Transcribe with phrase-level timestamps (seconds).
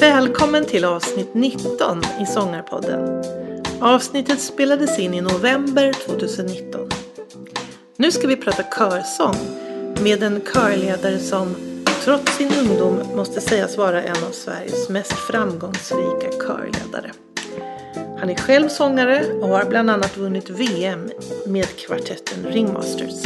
[0.00, 3.24] Välkommen till avsnitt 19 i Sångarpodden.
[3.80, 6.88] Avsnittet spelades in i november 2019.
[7.96, 9.36] Nu ska vi prata körsång
[10.02, 11.54] med en körledare som
[12.04, 17.12] trots sin ungdom måste sägas vara en av Sveriges mest framgångsrika körledare.
[18.20, 21.10] Han är själv sångare och har bland annat vunnit VM
[21.46, 23.24] med kvartetten Ringmasters.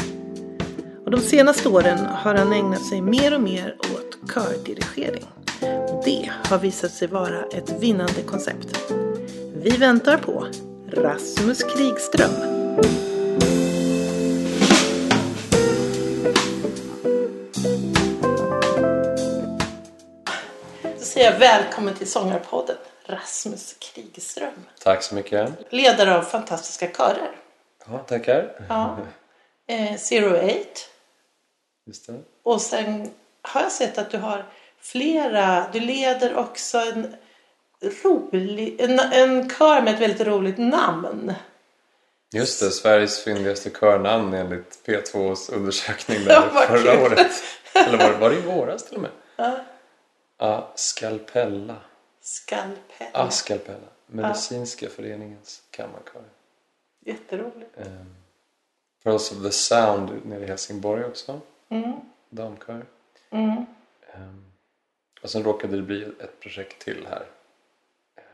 [1.05, 5.27] Och de senaste åren har han ägnat sig mer och mer åt kördirigering.
[5.89, 8.93] Och det har visat sig vara ett vinnande koncept.
[9.55, 10.47] Vi väntar på
[10.91, 12.31] Rasmus Krigström.
[20.83, 22.77] Då säger jag välkommen till Sångarpodden,
[23.07, 24.67] Rasmus Krigström.
[24.81, 25.53] Tack så mycket.
[25.71, 27.31] Ledare av fantastiska körer.
[27.91, 28.67] Ja, tackar.
[28.69, 28.99] Ja.
[29.67, 30.91] Eh, Zero Eight.
[31.87, 32.21] Just det.
[32.43, 33.11] Och sen
[33.43, 34.45] har jag sett att du har
[34.81, 35.67] flera.
[35.73, 37.17] Du leder också en
[38.05, 41.35] rolig, en, en kör med ett väldigt roligt namn.
[42.35, 47.03] Just det, Sveriges fyndigaste körnamn enligt P2s undersökning Ja, där vad förra kul.
[47.03, 47.33] året.
[47.75, 49.11] Eller var det, var det i våras till och med?
[49.37, 49.57] Ja.
[50.39, 51.77] Ja, Skalpella.
[52.25, 53.07] Skalpell.
[53.13, 53.89] Ah, Skalpella.
[54.07, 56.23] Medicinska föreningens kammarkör.
[57.01, 57.77] Jätteroligt.
[57.77, 58.15] Um,
[59.03, 61.41] Pearls of the Sound nere i Helsingborg också.
[61.69, 61.93] Mm.
[62.31, 62.87] Damkör.
[63.31, 63.67] Mm.
[64.15, 64.45] Ehm,
[65.23, 67.27] och sen råkade det bli ett projekt till här.
[68.17, 68.25] Ehm,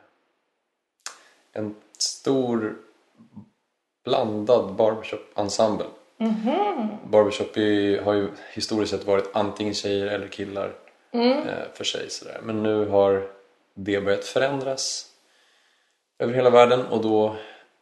[1.52, 2.78] En stor
[4.05, 5.86] blandad barbershop-ensemble.
[6.16, 6.88] Mhm.
[7.11, 10.72] Barbershop är, har ju historiskt sett varit antingen tjejer eller killar
[11.12, 11.48] Mm.
[11.48, 12.11] eh, för sig.
[12.11, 12.41] Sådär.
[12.42, 13.30] Men nu har
[13.84, 15.11] det börjat förändras
[16.19, 17.36] över hela världen och då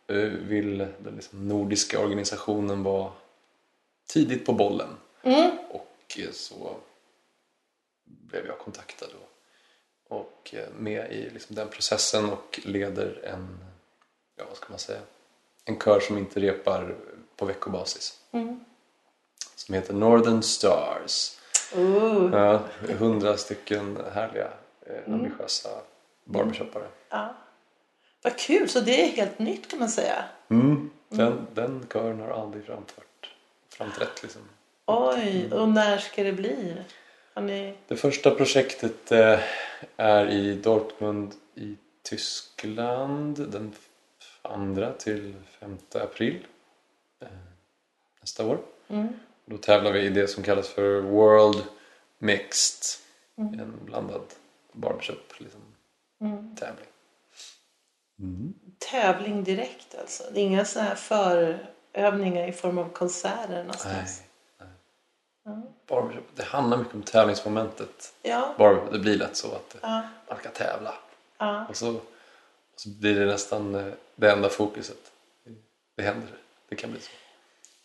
[0.06, 3.12] eh, vill den liksom nordiska organisationen vara
[4.08, 4.88] tidigt på bollen.
[5.22, 5.50] Mm.
[5.70, 6.76] Och eh, så
[8.04, 9.06] blev jag kontaktad
[10.08, 13.58] och, och eh, med i liksom den processen och leder en,
[14.36, 15.00] ja vad ska man säga,
[15.64, 16.96] en kör som inte repar
[17.36, 18.20] på veckobasis.
[18.30, 18.64] Mm.
[19.54, 21.38] Som heter Northern Stars.
[21.76, 22.30] Uh.
[22.32, 22.60] Ja,
[22.98, 24.50] hundra stycken härliga,
[24.88, 25.68] eh, ambitiösa
[26.24, 26.88] barbershoppare.
[27.08, 27.34] Ja.
[28.22, 30.24] Vad kul, så det är helt nytt kan man säga.
[30.50, 30.90] Mm.
[31.08, 33.34] Den, den kören har aldrig framfört,
[33.68, 34.42] framträtt liksom.
[34.86, 36.76] Oj, och när ska det bli?
[37.40, 37.74] Ni...
[37.88, 39.40] Det första projektet eh,
[39.96, 43.74] är i Dortmund i Tyskland den
[44.76, 46.46] 2 till 5 april
[47.20, 47.28] eh,
[48.20, 48.58] nästa år.
[48.88, 49.08] Mm.
[49.44, 51.62] Då tävlar vi i det som kallas för World
[52.18, 53.00] Mixed.
[53.36, 54.22] En blandad
[54.72, 55.60] barbershop liksom,
[56.20, 56.56] Mm.
[56.56, 56.86] tävling.
[58.78, 60.24] Tävling direkt alltså?
[60.32, 60.96] Det är inga sådana här
[61.92, 63.58] förövningar i form av konserter Nej.
[63.62, 64.22] någonstans?
[65.44, 65.56] nej.
[65.88, 68.14] Barbershop, det handlar mycket om tävlingsmomentet.
[68.22, 68.54] Ja.
[68.58, 70.02] Barbershop, det blir lätt så att Ja.
[70.28, 70.94] man ska tävla.
[71.38, 71.66] ja.
[71.68, 72.02] Och så, och
[72.76, 75.12] så blir det nästan eh, det enda fokuset.
[75.44, 75.52] Det,
[75.96, 76.28] det händer.
[76.68, 77.10] Det kan bli så.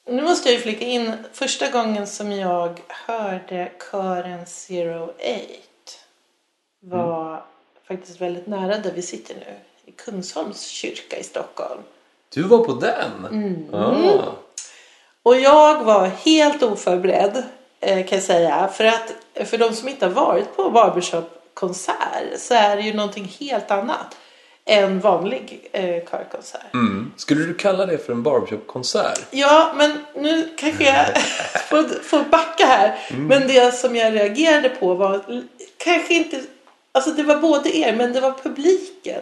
[0.06, 1.14] Nu måste jag ju flika in.
[1.34, 5.70] Första gången som jag hörde kören Zero Eight
[6.84, 7.44] var
[7.88, 9.56] faktiskt väldigt nära där vi sitter nu.
[9.86, 11.82] I Kungsholms kyrka i Stockholm.
[12.30, 13.26] Du var på den?
[13.32, 13.74] Mm.
[13.74, 14.34] Ah.
[15.24, 17.44] Och jag var helt oförberedd
[17.80, 18.70] eh, kan jag säga.
[18.74, 19.14] För att
[19.46, 24.18] för de som inte har varit på barbershop-konsert så är det ju någonting helt annat
[24.66, 26.74] än vanlig eh, körkonsert.
[26.74, 27.12] Mm.
[27.18, 29.20] Skulle du kalla det för en barbershop-konsert?
[29.32, 31.06] Ja, men nu kanske jag
[31.70, 33.00] får, får backa här.
[33.12, 35.44] Men det som jag reagerade på var
[35.78, 36.42] kanske inte...
[36.96, 39.22] Alltså det var både er, men det var publiken.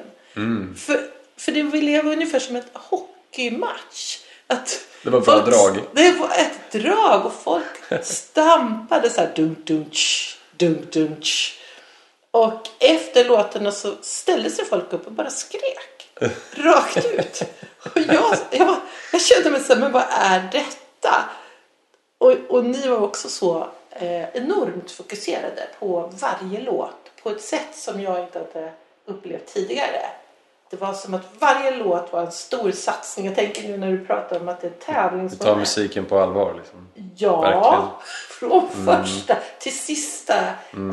[0.77, 4.17] För, för det blev ungefär som ett hockeymatch.
[4.47, 5.79] Att Det var bra drag.
[5.93, 7.65] Det var ett drag och folk
[8.03, 11.57] stampade så här dunk tsch, dunk tsch.
[12.31, 16.09] Och efter låtarna så ställde sig folk upp och bara skrek.
[16.51, 17.41] Rakt ut.
[17.83, 18.79] Och jag, jag, var,
[19.11, 21.29] jag kände mig så här, men vad är detta?
[22.17, 27.75] Och, och ni var också så eh, enormt fokuserade på varje låt på ett sätt
[27.75, 28.71] som jag inte hade
[29.05, 30.01] upplevt tidigare.
[30.69, 33.25] Det var som att varje låt var en stor satsning.
[33.25, 36.53] Jag tänker nu när du pratar om att det är Du tar musiken på allvar
[36.53, 36.87] liksom.
[37.15, 37.87] Ja, Verkligen.
[38.29, 40.33] från första till sista.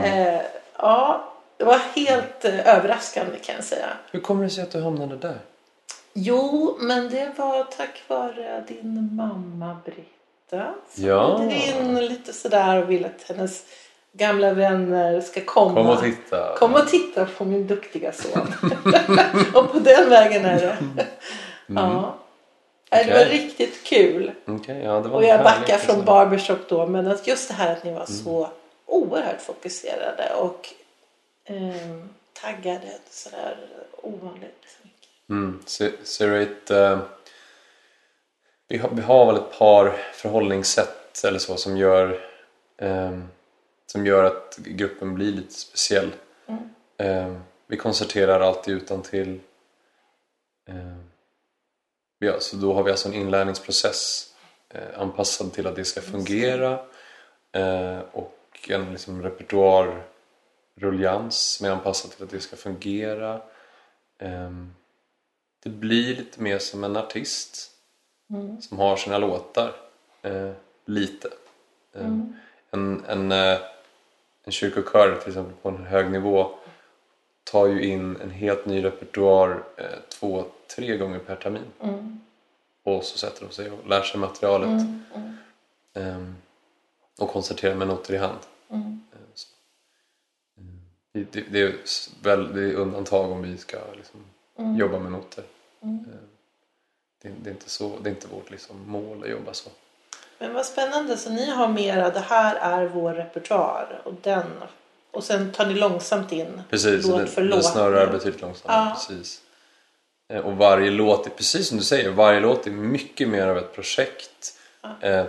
[0.05, 0.41] Eh,
[0.77, 3.87] ja, det var helt eh, överraskande kan jag säga.
[4.11, 5.39] Hur kommer det sig att du hamnade där?
[6.13, 10.75] Jo, men det var tack vare din mamma Britta.
[10.95, 11.39] Som Ja.
[11.39, 13.65] bjöd in lite sådär och ville att hennes
[14.13, 15.75] gamla vänner ska komma.
[15.75, 16.57] Kom och titta.
[16.57, 18.55] Kom och titta på min duktiga son.
[19.55, 20.77] och på den vägen är det.
[21.67, 22.19] Ja.
[22.91, 24.33] Nej, Det var riktigt kul.
[24.47, 26.87] Okej, ja, var Och jag backar från barbershop då.
[26.87, 27.99] Men att just det här att ni Mm.
[27.99, 28.51] var så
[28.87, 30.69] oerhört fokuserade och
[31.45, 32.09] ehm,
[32.43, 33.57] taggade sådär
[34.03, 35.29] ovanligt mycket.
[35.31, 35.61] Mm.
[36.71, 36.99] Eh,
[38.69, 42.21] vi, har, vi har väl ett par förhållningssätt eller så som gör,
[42.79, 43.19] eh,
[43.93, 46.11] som gör att gruppen blir lite speciell.
[46.47, 46.71] Mm.
[46.97, 49.41] Eh, vi koncerterar alltid utan till.
[50.69, 50.97] Eh,
[52.19, 54.35] ja, så då har vi alltså en inlärningsprocess
[54.69, 56.73] eh, anpassad till att det ska fungera
[57.53, 58.35] eh, och
[58.69, 63.43] en liksom, repertoarrullians som är anpassad till att det ska fungera.
[64.19, 64.75] Ehm,
[65.63, 67.75] det blir lite mer som en artist
[68.31, 68.63] Mm.
[68.63, 69.73] som har sina låtar.
[70.23, 70.51] Eh,
[70.85, 71.29] lite.
[71.95, 72.37] Eh, Mm.
[72.71, 73.59] En, en, eh,
[74.49, 76.51] en kyrkokör till exempel på en hög nivå
[77.45, 80.45] tar ju in en helt ny repertoar eh, två,
[80.77, 81.63] tre gånger per termin.
[81.81, 82.21] Mm.
[82.83, 85.03] Och så sätter de sig och lär sig materialet Mm.
[85.15, 85.37] Mm.
[85.95, 86.37] ehm,
[87.19, 88.39] och koncerterar med noter i hand.
[88.71, 88.79] Eh.
[91.13, 91.75] Det, det, är
[92.23, 94.21] väl, det är undantag om vi ska liksom,
[94.59, 94.77] Mm.
[94.77, 95.45] jobba med noter.
[95.81, 95.95] Mm.
[96.13, 96.19] Eh,
[97.23, 99.71] Det, det, är inte så, det är inte vårt liksom, mål att jobba så.
[100.39, 101.17] Men vad spännande.
[101.17, 104.47] Så ni har mera, det här är vår repertoar och den.
[105.11, 107.65] Och sen tar ni långsamt in Precis, låt den, för låt.
[107.65, 108.89] snurrar betydligt långsammare.
[108.89, 108.95] Ja.
[108.95, 109.41] Precis.
[110.33, 113.59] Eh, Och varje låt, är, precis som du säger, varje låt är mycket mer av
[113.59, 114.59] ett projekt.
[114.83, 115.09] Ja.
[115.09, 115.25] Eh,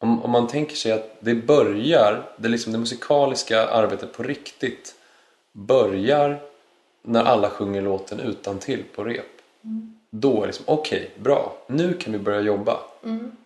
[0.00, 4.94] om, om man tänker sig att det börjar, det, liksom, det musikaliska arbetet på riktigt
[5.52, 6.40] börjar
[7.02, 9.24] när alla sjunger låten utan till på rep.
[10.10, 12.78] Då är det liksom, okej, bra, nu kan vi börja jobba.
[13.04, 13.36] Mm.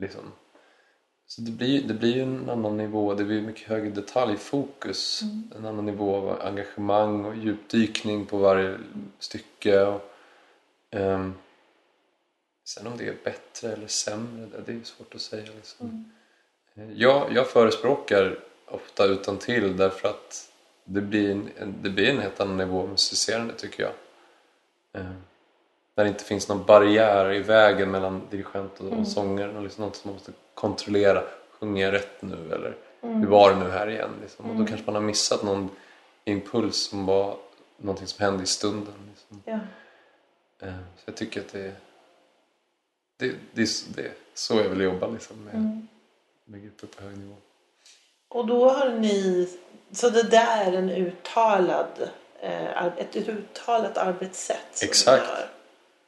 [0.00, 0.32] Liksom.
[1.26, 5.22] Så det blir, det blir ju en annan nivå, det blir mycket högre detaljfokus.
[5.56, 8.78] En annan nivå av engagemang och djupdykning på varje
[9.18, 9.80] stycke.
[9.80, 10.02] Och,
[10.90, 11.34] ehm,
[12.64, 15.46] sen om det är bättre eller sämre, det- är svårt att säga.
[15.56, 16.12] Liksom.
[16.74, 20.52] Eh, Jag, jag förespråkar ofta utan till därför att
[20.84, 23.92] det blir en, det blir en helt annan nivå av musicerande tycker jag.
[25.02, 25.10] Eh,
[26.00, 29.84] Där det inte finns någon barriär i vägen mellan dirigent och, och sångaren och liksom
[29.84, 31.22] något som man måste kontrollera.
[31.50, 34.10] Sjunger jag rätt nu eller hur var det nu här igen?
[34.22, 34.50] Liksom.
[34.50, 35.70] Och då kanske man har missat någon
[36.24, 37.36] impuls som var
[37.76, 38.94] någonting som hände i stunden.
[39.10, 39.42] Liksom.
[39.44, 39.58] Ja.
[40.66, 41.72] Eh, Så jag tycker att det,
[43.18, 45.88] det, det, är- det så jag vill jobba liksom, med, Mm.
[46.44, 47.34] med grupper på hög nivå.
[48.28, 49.48] Och då har ni,
[49.92, 52.10] så det där är en uttalad,
[52.40, 55.24] eh, ett uttalat arbetssätt som Exakt.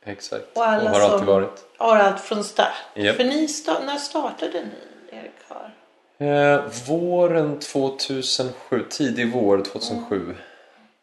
[0.04, 1.64] Exakt, Och alla har alltid varit.
[1.78, 2.72] Har allt från start.
[2.94, 3.16] Japp.
[3.16, 5.70] För ni, sta- när startade ni er kör?
[6.19, 10.34] Eh, våren 2007, tidig vår 2007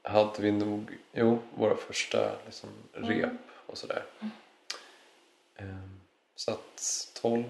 [0.03, 3.29] hade vi nog, jo, våra första liksom, rep
[3.65, 4.03] och sådär.
[5.55, 5.65] Eh,
[6.35, 7.43] så att 12,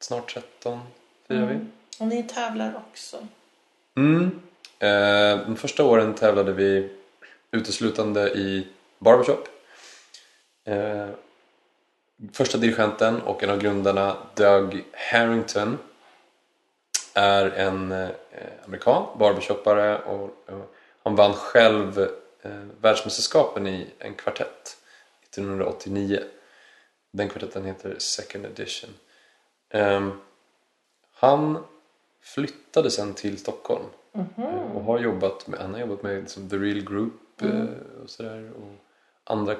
[0.00, 0.80] snart 13
[1.28, 1.58] firar vi.
[2.00, 3.16] Och ni tävlar också.
[3.96, 4.40] Mm.
[4.78, 6.90] Eh, de första åren tävlade vi
[7.50, 8.66] uteslutande i
[8.98, 9.48] barbershop.
[10.66, 11.08] Eh,
[12.32, 15.78] första dirigenten och en av grundarna, Doug Harrington,
[17.14, 18.08] är en eh,
[18.64, 20.60] amerikan, barbershoppare och eh,
[21.02, 21.98] han vann själv
[22.42, 24.76] eh, världsmästerskapen i en kvartett
[25.22, 26.22] 1989.
[27.10, 28.90] Den kvartetten heter Second Edition.
[29.70, 30.20] Ehm,
[31.14, 31.64] han
[32.20, 36.56] flyttade sen till Stockholm eh, och har jobbat med, han har jobbat med liksom, The
[36.56, 38.85] Real Group eh, och sådär och
[39.26, 39.56] andra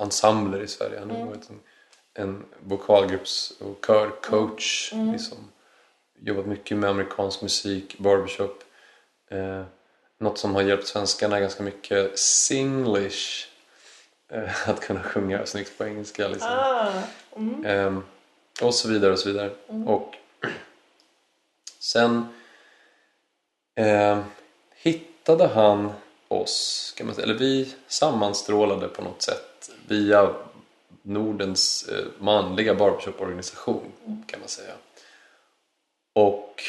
[0.00, 0.98] ensembler i Sverige.
[0.98, 1.60] Han har varit en,
[2.14, 4.92] en vokalgrupps och körcoach.
[5.12, 5.38] Liksom,
[6.20, 8.64] jobbat mycket med amerikansk musik, barbershop.
[9.30, 9.64] Eh,
[10.18, 13.48] något som har hjälpt svenskarna ganska mycket, singlish.
[14.28, 16.28] Eh, att kunna sjunga snyggt på engelska.
[16.28, 16.50] Liksom.
[16.50, 16.92] Ah,
[17.36, 17.64] mm.
[17.66, 18.04] Ehm,
[18.62, 19.50] och så vidare och så vidare.
[19.86, 20.14] Och
[21.78, 22.26] sen
[23.74, 24.22] ehm,
[24.74, 25.92] hittade han
[26.40, 30.34] oss, kan man säga, eller vi sammanstrålade på något sätt via
[31.02, 33.92] Nordens eh, manliga barbershop-organisation
[34.26, 34.72] kan man säga.
[36.12, 36.62] Och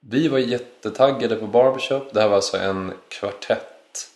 [0.00, 2.12] vi var jättetaggade på barbershop.
[2.12, 4.10] Det här var alltså en kvartett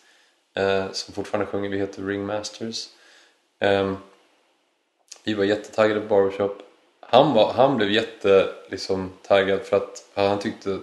[0.54, 1.71] eh, som fortfarande sjunger.
[1.71, 2.88] Vi heter Ringmasters.
[3.59, 3.97] Ehm,
[5.25, 6.62] vi var jättetaggade på barbershop.
[7.00, 10.78] Han, var, han blev jätte liksom, taggad för att han tyckte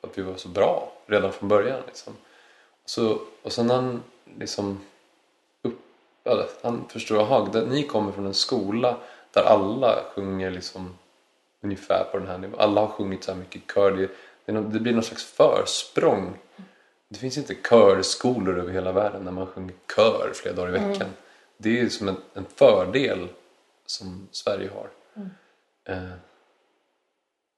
[0.00, 1.82] att vi var så bra redan från början.
[1.86, 2.12] Liksom.
[2.84, 4.02] Så, och sen han
[4.38, 4.80] liksom
[5.62, 5.78] upp,
[6.24, 8.96] eller, han förstod, jaha, ni kommer från en skola
[9.30, 10.98] där alla sjunger liksom
[11.60, 12.60] ungefär på den här nivån.
[12.60, 13.90] Alla har sjungit så här mycket kör.
[13.92, 14.08] Det,
[14.44, 16.38] det, det blir någon slags försprång
[17.12, 21.08] det finns inte körskolor över hela världen där man sjunger kör flera dagar i veckan.
[21.56, 23.28] Det är som en, en fördel
[23.86, 24.88] som Sverige har.
[25.84, 26.10] Eh,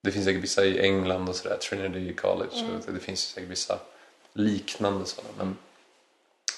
[0.05, 2.81] det finns säkert vissa i England och sådär, Trinity College.
[2.87, 3.79] Och det finns säkert vissa
[4.33, 5.31] liknande sådana.
[5.39, 5.57] Men,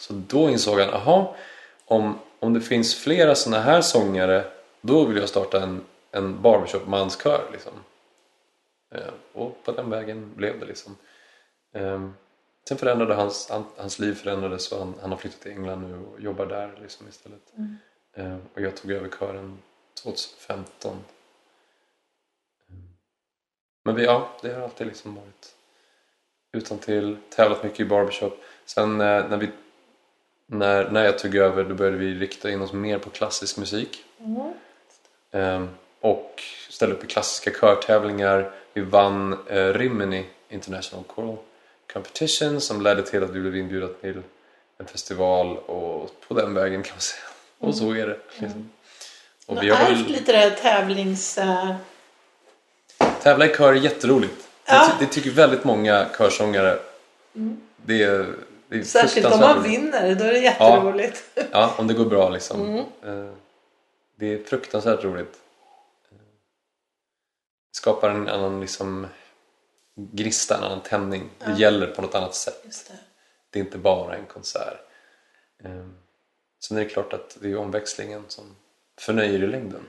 [0.01, 1.37] så då insåg han, aha,
[1.85, 4.45] om, om det finns flera sådana här sångare
[4.81, 7.49] då vill jag starta en, en barbershop-manskör.
[7.53, 7.73] Liksom.
[8.91, 10.67] Eh, och på den vägen blev det.
[10.67, 10.97] liksom.
[11.73, 12.09] Eh,
[12.69, 16.07] sen förändrade hans, han, hans liv förändrades och han, han har flyttat till England nu
[16.07, 17.53] och jobbar där liksom istället.
[18.15, 19.59] Eh, och jag tog över kören
[20.03, 20.97] 2015.
[23.87, 25.55] Men vi, ja, det har alltid liksom varit
[26.53, 28.45] utan till tävlat mycket i barbershop.
[28.65, 29.49] Sen eh, när, vi,
[30.47, 34.05] när, när jag tog över då började vi rikta in oss mer på klassisk musik.
[35.33, 35.69] Ehm,
[36.01, 38.51] och ställa upp i klassiska körtävlingar.
[38.73, 41.37] Vi vann eh, Rimini International Choral
[41.93, 44.23] Competition som ledde till att vi blev inbjudna till
[44.79, 47.25] en festival och på den vägen kan man säga.
[47.59, 48.19] Och så är det.
[48.39, 48.71] Liksom.
[49.47, 51.39] Och Och vi har väl, lite det tävlings...
[51.39, 51.77] eh,
[53.27, 54.49] tävla i kör är jätteroligt.
[54.67, 54.93] Ja.
[54.99, 56.79] Det, det tycker väldigt många körsångare.
[57.77, 58.35] Det är,
[58.69, 61.25] det är Särskilt om man vinner, då är det jätteroligt.
[61.51, 62.61] Ja, om det går bra liksom.
[62.61, 62.79] Mm.
[62.79, 63.35] Eh,
[64.19, 65.39] Det är fruktansvärt roligt.
[66.13, 69.07] Eh, Det skapar en annan liksom
[69.95, 71.31] grista, en annan tändning.
[71.47, 72.63] Det gäller på något annat sätt.
[72.63, 72.99] Det.
[73.51, 74.81] Det är inte bara en konsert.
[75.65, 75.87] Eh,
[76.61, 78.57] Sen är det klart att det är omväxlingen som
[79.01, 79.87] förnöjer i längden.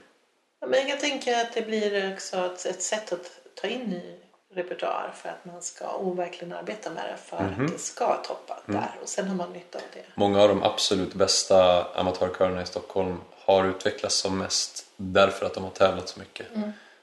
[0.59, 3.81] Ja, men jag kan tänka att det blir också ett, ett sätt att ta in
[3.81, 4.15] ny
[4.53, 7.65] repertoar för att man ska och verkligen arbeta med det för Mhm.
[7.65, 8.81] att det ska toppa Mm.
[8.81, 10.03] där och sen har man nytta av det.
[10.15, 15.63] Många av de absolut bästa amatörkörerna i Stockholm har utvecklats som mest därför att de
[15.63, 16.47] har tävlat så mycket.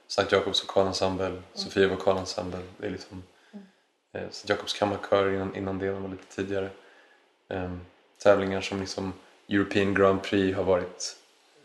[0.07, 3.23] Sankt Jakobs vokalensemble, Sofia vokalensemble, det är liksom
[4.15, 6.69] eh, Sankt Jakobs kammarkör innan, innan det, de var lite tidigare.
[7.49, 7.81] Ehm,
[8.23, 9.13] tävlingar som liksom
[9.49, 11.17] European Grand Prix har varit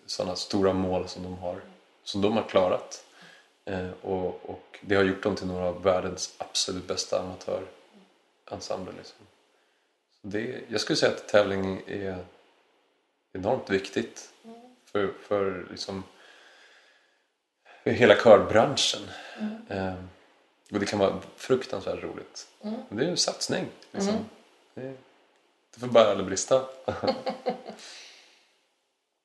[0.06, 1.62] sådana stora mål som de har,
[2.10, 3.06] som de har klarat.
[3.66, 8.94] Eh, och, och det har gjort dem till några av världens absolut bästa amatörensembler.
[8.98, 9.18] Liksom.
[10.22, 12.26] Så det, jag skulle säga att tävling är
[13.34, 14.30] enormt viktigt
[14.86, 16.04] för, för, liksom,
[17.84, 19.02] för hela körbranschen.
[19.70, 19.94] Eh,
[20.72, 22.48] och det kan vara fruktansvärt roligt.
[22.62, 23.66] Men det är en satsning.
[23.92, 24.16] Liksom.
[24.74, 24.94] Det,
[25.74, 26.66] det får bara aldrig brista.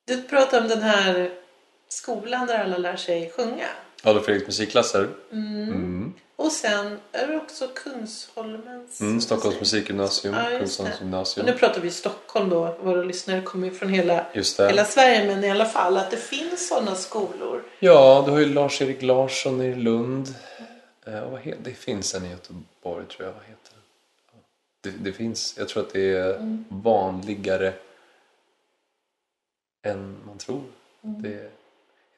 [0.06, 1.43] Du pratar om den här
[1.88, 3.66] skolan där alla lär sig sjunga.
[4.02, 5.08] Adolf Fredriks musikklasser.
[5.32, 6.14] Mm.
[6.36, 9.60] Och sen är det också Kungsholmens Mm, Stockholms musik.
[9.60, 11.40] musikgymnasium, Ja, Kungsholms det.
[11.40, 12.76] Och nu pratar vi Stockholm då.
[12.80, 14.66] Våra lyssnare kommer ju från hela, det.
[14.66, 15.26] hela Sverige.
[15.26, 17.62] Men i alla fall att det finns sådana skolor.
[17.78, 20.34] Ja, du har ju Lars-Erik Larsson i Lund.
[21.06, 23.32] Eh, och vad heter, det finns en i Göteborg tror jag.
[23.32, 23.74] Vad heter?
[24.32, 24.38] Ja,
[24.80, 25.54] Det, det finns.
[25.58, 26.38] Jag tror att det är
[26.68, 27.72] vanligare
[29.82, 30.62] än man tror.
[31.00, 31.50] Det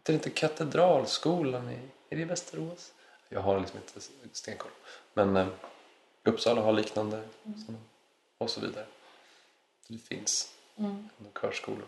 [0.07, 1.79] heter det inte Katedralskolan i,
[2.11, 2.93] är det i Västerås?
[3.29, 4.71] Jag har liksom inte stenkoll.
[5.15, 5.47] Men eh,
[6.25, 7.23] Uppsala har liknande
[7.67, 7.79] såna,
[8.39, 8.87] och så vidare.
[9.89, 11.87] Det finns ändå körskolor.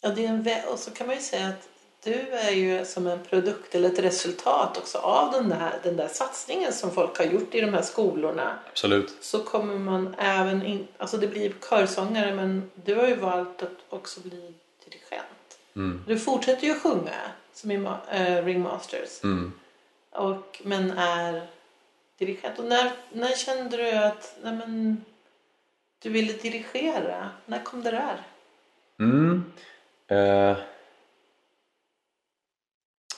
[0.00, 1.68] Ja, det är en och så kan man ju säga att
[2.02, 6.08] du är ju som en produkt eller ett resultat också av den där, den där
[6.08, 8.58] satsningen som folk har gjort i de här skolorna.
[8.70, 9.16] Absolut.
[9.20, 13.78] Så kommer man även in, alltså det blir körsångare men du har ju valt att
[13.88, 15.39] också bli dirigent.
[15.80, 16.04] Mm.
[16.06, 17.20] Du fortsätter ju att sjunga
[17.52, 17.74] som i
[18.10, 19.24] äh, Ringmasters.
[19.24, 19.52] Mm.
[20.10, 21.46] Och, men är
[22.18, 22.58] dirigent.
[22.58, 25.04] Och när, när kände du att nej men,
[26.02, 27.30] du ville dirigera?
[27.46, 28.22] När kom det där?
[28.98, 29.52] Mm.
[30.08, 30.56] Eh,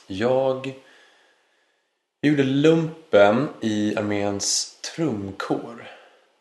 [0.07, 0.73] jag
[2.21, 5.87] gjorde lumpen i arméns trumkår.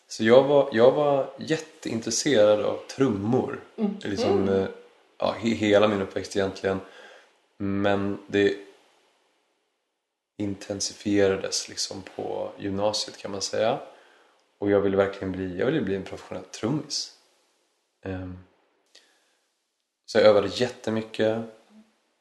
[0.08, 3.60] Så jag var, jag var jätteintresserad av trummor.
[4.02, 4.68] Liksom, eh,
[5.22, 6.80] ja, hela min uppväxt egentligen.
[7.56, 8.56] Men det
[10.36, 13.80] intensifierades liksom på gymnasiet kan man säga.
[14.58, 17.16] Och jag ville verkligen bli, jag ville bli en professionell trummis.
[18.02, 18.38] Ehm,
[20.06, 21.38] så jag övade jättemycket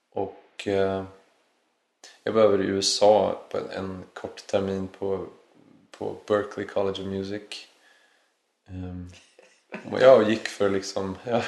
[0.10, 1.06] och eh,
[2.24, 5.28] jag var över i USA på en, kort termin på,
[5.92, 7.68] på Berkeley College of Music.
[8.68, 9.10] Ehm,
[9.92, 11.44] och jag gick för liksom, jag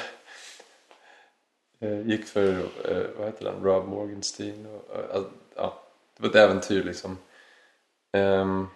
[1.80, 4.66] gick för, eh, vad heter den, Rob Morgenstein.
[4.66, 5.22] Och, eh,
[5.56, 5.82] ja,
[6.16, 7.18] det var ett äventyr liksom.
[8.12, 8.68] Um,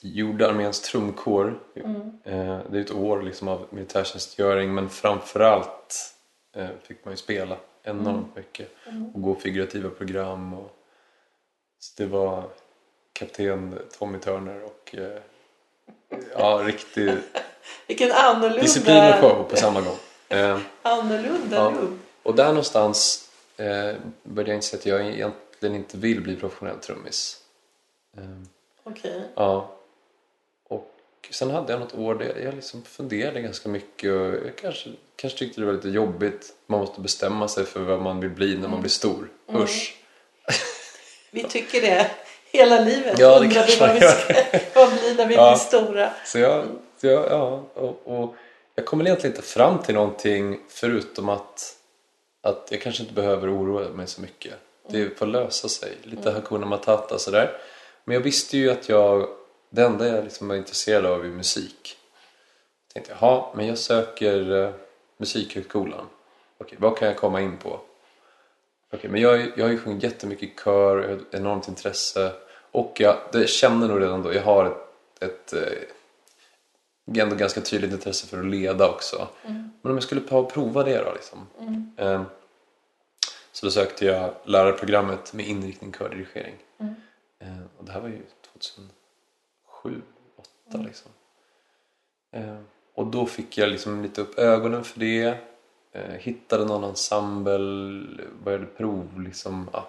[0.00, 1.60] gjorde arméns trumkår.
[2.24, 6.14] Eh, det är ett år liksom av militärtjänstgöring men framförallt
[6.56, 8.70] eh, fick man ju spela enormt mycket
[9.14, 10.54] och gå figurativa program.
[10.54, 10.70] Och,
[11.78, 12.44] så det var
[13.12, 15.22] kapten Tommy Turner och eh,
[16.36, 17.14] ja, riktig
[17.86, 19.96] Vilken annorlunda, disciplin och show på samma gång.
[20.28, 21.62] Eh, annorlunda Ja.
[21.80, 21.98] rum.
[22.22, 27.36] och där någonstans eh, började jag inse att jag egentligen inte vill bli professionell trummis.
[28.16, 28.22] Eh,
[28.84, 29.22] Okej.
[29.34, 29.74] Ja.
[30.68, 30.94] Och
[31.30, 35.38] sen hade jag något år där jag liksom funderade ganska mycket och jag kanske, kanske
[35.38, 36.52] tyckte det var lite jobbigt.
[36.66, 39.28] Man måste bestämma sig för vad man vill bli när man blir stor.
[39.54, 39.96] Usch!
[41.30, 42.10] Vi tycker det
[42.52, 43.18] hela livet.
[43.18, 44.34] Ja, det vi kanske man ska
[44.74, 45.50] vad blir när vi Ja.
[45.50, 46.10] blir stora.
[46.26, 46.64] Så jag,
[47.00, 48.34] så jag, ja, och, och
[48.78, 51.76] jag kommer egentligen inte fram till någonting förutom att,
[52.42, 54.54] att jag kanske inte behöver oroa mig så mycket.
[54.88, 55.96] Det får lösa sig.
[56.02, 57.60] Lite Hakuna Matata sådär.
[58.04, 59.28] Men jag visste ju att jag,
[59.70, 61.96] det enda jag liksom var intresserad av är musik.
[62.86, 64.70] Jag tänkte, jaha, men jag söker uh,
[65.16, 66.06] Musikhögskolan.
[66.58, 67.80] Okej, vad kan jag komma in på?
[68.92, 72.32] Okej, men jag, jag har ju sjungit jättemycket i kör, jag har ett enormt intresse
[72.70, 75.97] och jag det känner nog redan då, jag har ett, ett eh,
[77.16, 79.28] ändå ganska tydligt intresse för att leda också.
[79.82, 81.46] Men om jag skulle prova det då liksom.
[81.96, 82.22] Eh,
[83.52, 86.54] så då sökte jag lärarprogrammet med inriktning kördirigering.
[87.38, 88.22] Eh, och det här var ju
[88.54, 88.90] 2007,
[89.82, 91.10] 2008 liksom.
[92.30, 92.58] Eh,
[92.94, 95.38] och då fick jag liksom lite upp ögonen för det.
[96.18, 98.06] Hittade någon ensemble,
[98.44, 99.88] började prov, liksom, ja,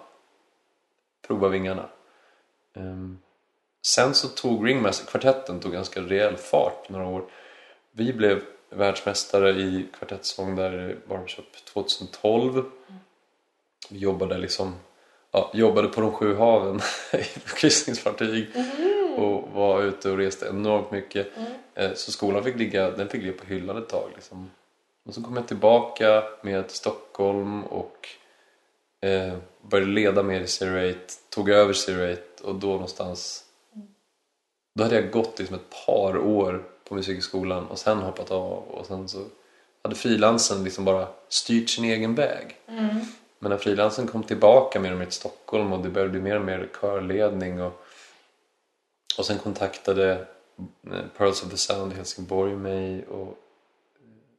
[1.22, 1.88] prova vingarna.
[3.82, 7.24] Sen så tog Ringmaster-kvartetten tog ganska rejäl fart några år.
[7.92, 12.64] Vi blev världsmästare i kvartettsång där i Barbershop 2012.
[13.90, 14.74] Vi jobbade liksom
[15.30, 16.80] ja, jobbade på de sju haven
[17.12, 17.24] i
[17.56, 18.46] kryssningsfartyg
[19.16, 21.28] och var ute och reste enormt mycket.
[21.74, 24.10] Eh, Så skolan fick ligga, den fick ligga på hyllan ett tag.
[24.14, 24.50] Liksom.
[25.06, 28.08] Och så kom jag tillbaka med till Stockholm och
[29.00, 33.44] eh, började leda mer i Zero-Eight, tog över Zero-Eight och då någonstans
[34.80, 38.86] då hade jag gått liksom ett par år på musikhögskolan och sen hoppat av och
[38.86, 39.24] sen så
[39.82, 42.56] hade frilansen liksom bara styrt sin egen väg.
[43.38, 46.36] Men när frilansen kom tillbaka mer och mer till Stockholm och det började bli mer
[46.36, 47.84] och mer körledning och,
[49.18, 50.26] och sen kontaktade
[50.86, 53.38] eh, Pearls of the Sound i Helsingborg mig och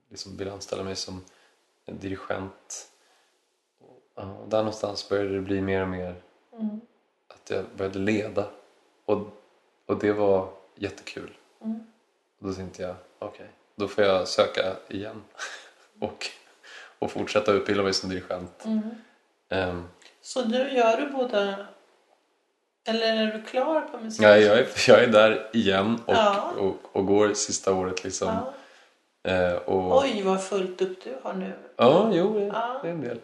[0.09, 1.21] liksom ville anställa mig som
[1.85, 2.89] dirigent.
[3.79, 6.15] Och, ja, där någonstans började det bli mer och mer
[7.27, 8.47] att jag började leda
[9.05, 9.37] och,
[9.91, 11.31] och det var jättekul.
[12.39, 15.23] Och då tänkte jag, okej, då får jag söka igen
[15.99, 16.27] och,
[16.99, 18.63] och fortsätta utbilda mig som dirigent.
[19.49, 19.87] Ehm,
[20.21, 21.55] Så nu gör du båda...
[22.87, 24.21] Eller är du klar på musik?
[24.25, 26.51] ja, jag, är, jag är där igen och, Ja.
[26.57, 28.27] och, och går sista året liksom.
[29.23, 29.31] Ja.
[29.31, 31.53] Eh, och, Oj, vad fullt upp du har nu.
[31.75, 32.79] Ja, jo, det, Ja.
[32.83, 33.19] det är en del.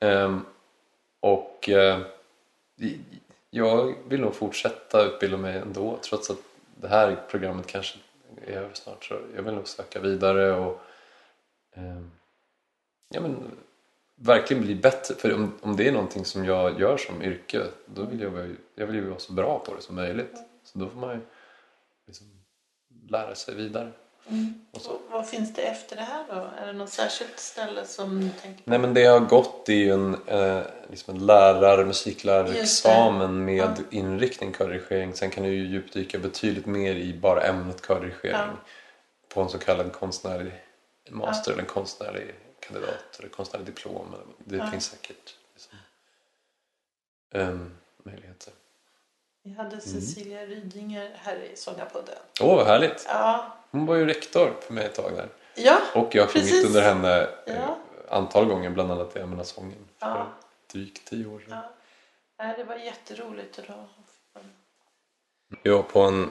[0.00, 0.46] Ehm,
[1.20, 2.00] och eh,
[3.50, 6.38] jag vill nog fortsätta utbilda mig ändå trots att
[6.76, 7.98] det här programmet kanske
[8.46, 9.04] är över snart.
[9.04, 10.80] Så jag vill nog söka vidare och
[11.76, 12.02] eh,
[13.08, 13.58] ja, men,
[14.14, 15.14] verkligen bli bättre.
[15.14, 18.86] För om, om det är någonting som jag gör som yrke då vill jag, jag
[18.86, 20.36] vill ju vara så bra på det som möjligt.
[20.64, 21.20] Så då får man ju
[22.06, 22.26] liksom
[23.08, 23.92] lära sig vidare.
[24.72, 26.50] Och vad finns det efter det här då?
[26.62, 28.70] Är det något särskilt ställe som du tänker på?
[28.70, 33.84] Nej men det jag har gått är ju en, eh, liksom en lärar, musiklärarexamen med
[33.90, 35.14] inriktning kördirigering.
[35.14, 38.32] Sen kan du ju djupdyka betydligt mer i bara ämnet kördirigering.
[38.40, 38.46] Ja.
[39.28, 40.52] På en så kallad konstnärlig
[41.10, 44.14] master eller en konstnärlig kandidat eller konstnärlig diplom.
[44.38, 44.70] Det Ja.
[44.70, 45.78] finns säkert liksom,
[47.34, 48.52] ehm, möjligheter.
[49.42, 52.14] Vi hade Cecilia Rydinger här i Sångarpodden.
[52.40, 53.04] Åh vad härligt!
[53.08, 55.28] Ja, Hon var ju rektor för mig ett tag där.
[55.54, 56.66] ja, Och jag har sjungit Precis.
[56.66, 57.76] under henne eh, Ja.
[58.08, 60.26] antal gånger, bland annat i Allmänna sången för Ja.
[60.72, 61.58] drygt tio år sedan.
[62.36, 62.54] ja.
[62.56, 63.84] Det var jätteroligt idag.
[65.62, 66.30] Jag var på en,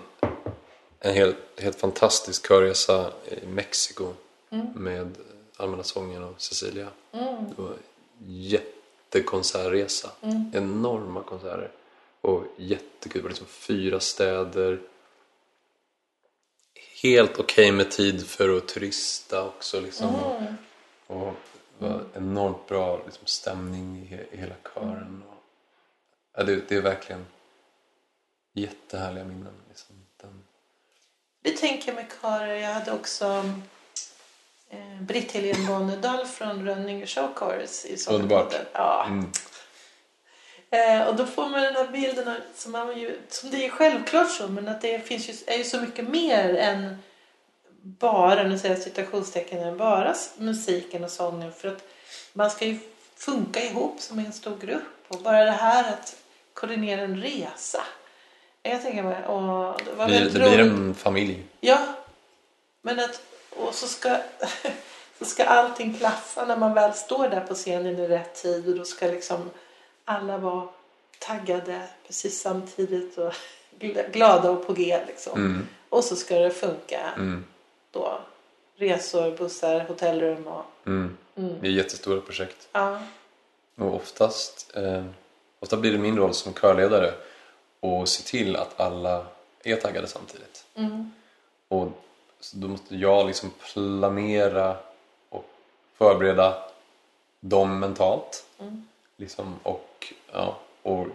[0.99, 4.13] en helt, helt fantastisk körresa i Mexiko
[4.75, 5.17] med
[5.57, 6.87] Allmänna sången och Cecilia.
[7.11, 7.77] Det var en
[8.19, 10.09] jättekonsertresa.
[10.53, 11.71] Enorma konserter.
[12.21, 13.21] Och jättekul.
[13.21, 14.79] Det var liksom fyra städer.
[17.03, 19.79] Helt okej med tid för att turista också.
[19.79, 20.15] Liksom.
[21.07, 21.33] Och
[21.79, 25.23] det var enormt bra liksom, stämning i, he- i hela kören.
[25.29, 25.43] Och,
[26.33, 27.25] ja, det, det är verkligen
[28.53, 29.53] jättehärliga minnen.
[29.69, 29.95] Liksom.
[30.21, 30.43] Den,
[31.43, 32.55] Det tänker jag med körer.
[32.55, 33.43] Jag hade också
[34.69, 38.55] eh, Britt Helene Bonnedal från Rönninge Show Chorus i Underbart.
[38.73, 39.05] Ja.
[39.05, 39.31] mm.
[40.71, 43.69] Eh, och då får man den här bilden av- som, man ju, som det är
[43.69, 46.97] självklart så, men att det finns ju, är ju så mycket mer än
[47.81, 51.53] bara, nu säger jag citationstecken, än bara musiken och sången.
[51.53, 51.83] För att
[52.33, 52.79] man ska ju
[53.15, 54.83] funka ihop som en stor grupp.
[55.07, 56.15] Och bara det här att
[56.53, 57.83] koordinera en resa
[58.63, 59.25] Jag tänker mig.
[59.25, 61.43] Och det var blir, väldigt det blir en familj.
[61.59, 61.79] Ja,
[62.81, 63.21] men att...
[63.49, 64.17] Och så ska,
[65.19, 68.75] så ska allting klaffa när man väl står där på scenen i rätt tid och
[68.75, 69.49] då ska liksom
[70.09, 70.67] alla vara
[71.19, 73.33] taggade precis samtidigt och
[73.79, 75.39] gl- glada och på G liksom.
[75.39, 77.45] Mm, Och så ska det funka mm,
[77.91, 78.19] då.
[78.75, 80.65] Resor, bussar, hotellrum och...
[80.85, 81.17] mm.
[81.35, 81.55] Mm.
[81.61, 82.67] Det är jättestora projekt.
[82.71, 82.99] Ja.
[83.75, 85.05] Och oftast, eh,
[85.59, 87.13] ofta blir det min roll som körledare
[87.81, 89.25] att se till att alla
[89.63, 90.65] är taggade samtidigt.
[90.75, 91.11] Mm.
[91.67, 91.87] Och
[92.39, 94.77] så då måste jag liksom planera
[95.29, 95.45] och
[95.97, 96.63] förbereda
[97.39, 98.45] dem mentalt.
[98.59, 98.87] Mm.
[99.19, 101.07] Liksom, och, ja, och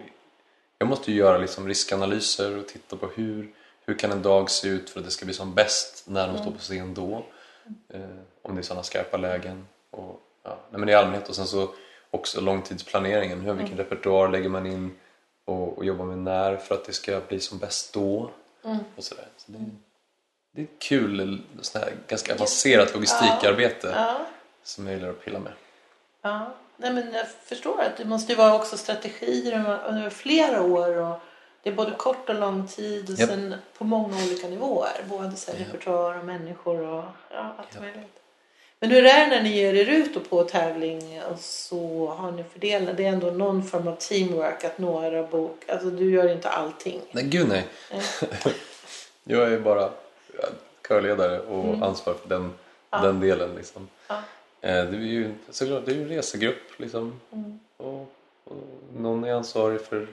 [0.77, 3.53] jag måste ju göra liksom riskanalyser och titta på hur,
[3.85, 6.37] hur kan en dag se ut för att det ska bli som bäst när de
[6.37, 7.25] står på scen då.
[7.89, 8.01] Eh,
[8.41, 9.67] om det är sådana skarpa lägen.
[9.91, 11.69] Och, ja, nej, men i allmänhet och sen så
[12.11, 13.41] också långtidsplaneringen.
[13.41, 14.97] Hur, vilken repertoar lägger man in
[15.45, 18.31] och, och jobbar med när för att det ska bli som bäst då.
[18.63, 18.77] Mm.
[18.95, 19.27] Och sådär.
[19.37, 19.59] Så det,
[20.51, 24.25] det är ett kul, sån här, ganska avancerat logistikarbete Ja.
[24.63, 25.53] som jag gillar att pilla med.
[26.21, 30.97] Ja, nej men jag förstår att det måste ju vara också strategier under flera år
[30.97, 31.19] och
[31.63, 33.29] det är både kort och lång tid och Japp.
[33.29, 35.03] sen på många olika nivåer.
[35.09, 35.67] Både så här Japp.
[35.73, 37.81] repertoar och människor och ja, allt Japp.
[37.83, 38.11] möjligt.
[38.79, 42.43] Men hur är det när ni ger er ut på tävling och så har ni
[42.43, 42.97] fördelat?
[42.97, 45.63] Det är ändå någon form av teamwork att några bok.
[45.69, 47.01] Alltså du gör inte allting.
[47.11, 47.65] Nej, gud nej.
[49.23, 49.89] Jag är bara
[50.87, 51.83] körledare och Mm.
[51.83, 52.53] ansvarar för den,
[52.89, 52.97] Ja.
[52.99, 53.55] den delen.
[53.55, 53.87] Liksom.
[54.07, 54.21] Ja.
[54.65, 57.19] Eh, Det är ju såklart, det är en resegrupp liksom.
[57.31, 57.59] Mm.
[57.77, 58.57] Och, och
[58.97, 60.07] någon är ansvarig för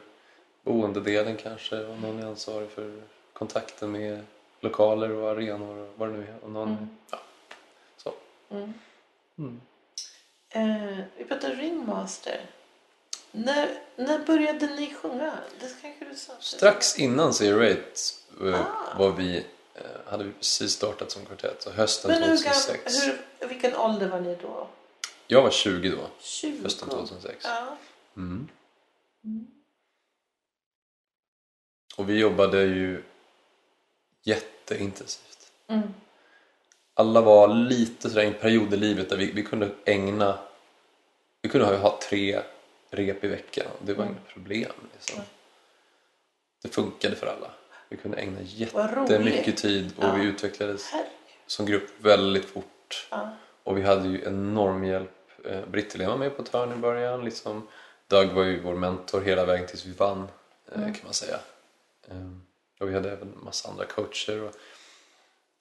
[0.62, 4.20] boendedelen kanske och någon är ansvarig för kontakten med
[4.60, 6.44] lokaler och arenor och vad det nu är.
[6.44, 6.88] Och någon, Mm.
[7.10, 7.18] ja,
[7.96, 8.12] så.
[8.50, 8.74] Mm.
[9.38, 9.60] Mm.
[10.50, 12.40] Eh, vi pratar ringmaster.
[13.32, 15.32] När, när började ni sjunga?
[15.60, 16.32] Det kanske du sa?
[16.40, 17.80] Strax innan Zero Rate
[18.44, 18.98] eh, Ah.
[18.98, 19.44] var vi,
[20.06, 23.04] hade vi precis startat som kvartett, så hösten Men hur 2006.
[23.06, 24.68] gam, hur, vilken ålder var ni då?
[25.26, 26.62] Jag var 20 då, 20?
[26.62, 27.44] hösten 2006.
[27.44, 27.76] Ja.
[28.16, 28.48] Mm.
[29.24, 29.46] Mm.
[31.96, 33.02] Och vi jobbade ju
[34.22, 35.52] jätteintensivt.
[35.66, 35.94] Mm.
[36.94, 40.38] Alla var lite sådär i en period i livet där vi, vi kunde ägna
[41.42, 42.42] vi kunde ha, ha tre
[42.90, 43.66] rep i veckan.
[43.82, 44.16] Det var Mm.
[44.16, 44.72] inga problem.
[44.92, 45.18] Liksom.
[45.18, 45.26] Nej.
[46.62, 47.50] Det funkade för alla.
[47.92, 50.12] Vi kunde ägna jättemycket tid och Ja.
[50.14, 51.10] vi utvecklades Herregud.
[51.46, 53.06] som grupp väldigt fort.
[53.10, 53.30] Ja.
[53.64, 55.10] Och vi hade ju enorm hjälp.
[55.44, 57.24] Eh, Britt-Helén var med på ett hörn i början.
[57.24, 57.68] Liksom.
[58.06, 60.28] Doug var ju vår mentor hela vägen tills vi vann
[60.72, 60.94] eh, Mm.
[60.94, 61.38] kan man säga.
[62.08, 62.16] Eh,
[62.80, 64.50] Och vi hade även en massa andra coacher.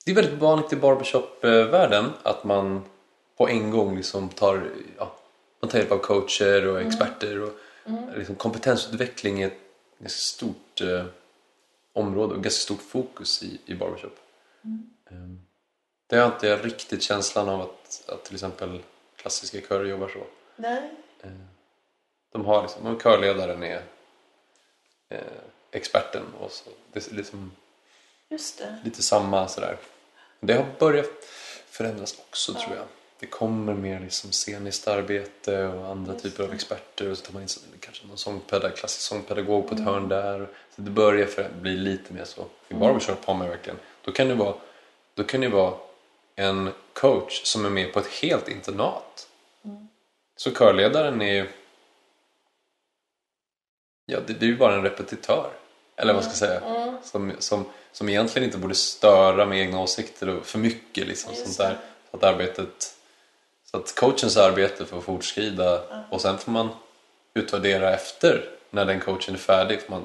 [0.04, 2.84] Det är väldigt vanligt i barbershop-världen att man
[3.36, 5.12] på en gång liksom tar, ja,
[5.60, 7.42] man tar hjälp av coacher och experter.
[7.42, 7.52] Och
[7.86, 8.18] Mm.
[8.18, 9.50] liksom kompetensutveckling är
[10.04, 11.04] ett stort eh,
[11.92, 14.18] område och ganska stort fokus i, i barbershop.
[15.10, 15.40] Mm.
[16.06, 18.82] Det har inte riktigt känslan av att, att till exempel
[19.16, 20.26] klassiska körer jobbar så.
[20.56, 20.90] Nej.
[21.20, 21.30] Eh,
[22.32, 23.82] de har liksom, körledaren är
[25.08, 25.18] eh,
[25.70, 26.70] experten och så.
[26.92, 27.52] Det är liksom
[28.28, 28.80] Just det.
[28.84, 29.78] lite samma sådär.
[30.40, 31.24] Det har börjat
[31.66, 32.60] förändras också Ja.
[32.60, 32.86] tror jag.
[33.22, 37.32] Det kommer mer liksom sceniskt arbete och andra Just typer av experter och så tar
[37.32, 37.48] man in
[37.80, 39.94] kanske någon sångpedagog, klassisk sångpedagog på ett Mm.
[39.94, 40.48] hörn där.
[40.76, 42.40] Så det börjar för, bli lite mer så.
[42.40, 42.80] I Mm.
[42.80, 44.54] barbershop har man verkligen, då kan det vara,
[45.14, 45.74] då kan det vara
[46.34, 49.28] en coach som är med på ett helt internat.
[49.64, 49.88] Mm.
[50.36, 51.48] Så körledaren är ju
[54.06, 55.50] Ja, det, det är ju bara en repetitör.
[55.96, 56.60] Eller vad ska jag säga?
[56.60, 56.96] Mm.
[57.02, 61.44] Som, som, som egentligen inte borde störa med egna åsikter och för mycket liksom, Just
[61.44, 61.78] sånt där.
[62.10, 62.94] Så att arbetet
[63.72, 66.04] så att coachens arbete får fortskrida Ja.
[66.10, 66.68] och sen får man
[67.34, 69.80] utvärdera efter när den coachen är färdig.
[69.82, 70.04] Får man,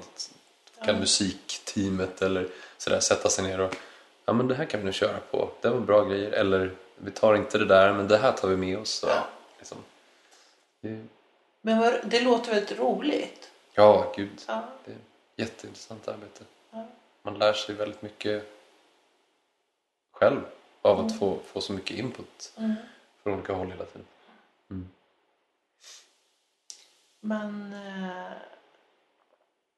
[0.85, 0.99] kan Ja.
[0.99, 3.75] musikteamet eller sådär sätta sig ner och
[4.25, 5.49] ja men det här kan vi nu köra på.
[5.61, 6.31] Det var bra grejer.
[6.31, 9.03] Eller vi tar inte det där men det här tar vi med oss.
[9.03, 9.27] Och, Ja.
[9.59, 9.77] liksom.
[10.81, 11.05] det,
[11.61, 13.49] Men vad, det låter väldigt roligt.
[13.73, 14.41] ja, gud.
[14.47, 14.63] Ja.
[14.85, 14.97] Det är
[15.35, 16.43] jätteintressant arbete.
[16.71, 16.87] Ja.
[17.21, 18.43] Man lär sig väldigt mycket
[20.11, 20.41] själv
[20.81, 21.19] av att Mm.
[21.19, 22.73] få, få så mycket input Mm.
[23.27, 24.07] Från olika håll hela tiden.
[24.69, 24.89] Mm.
[27.21, 28.31] Man, eh,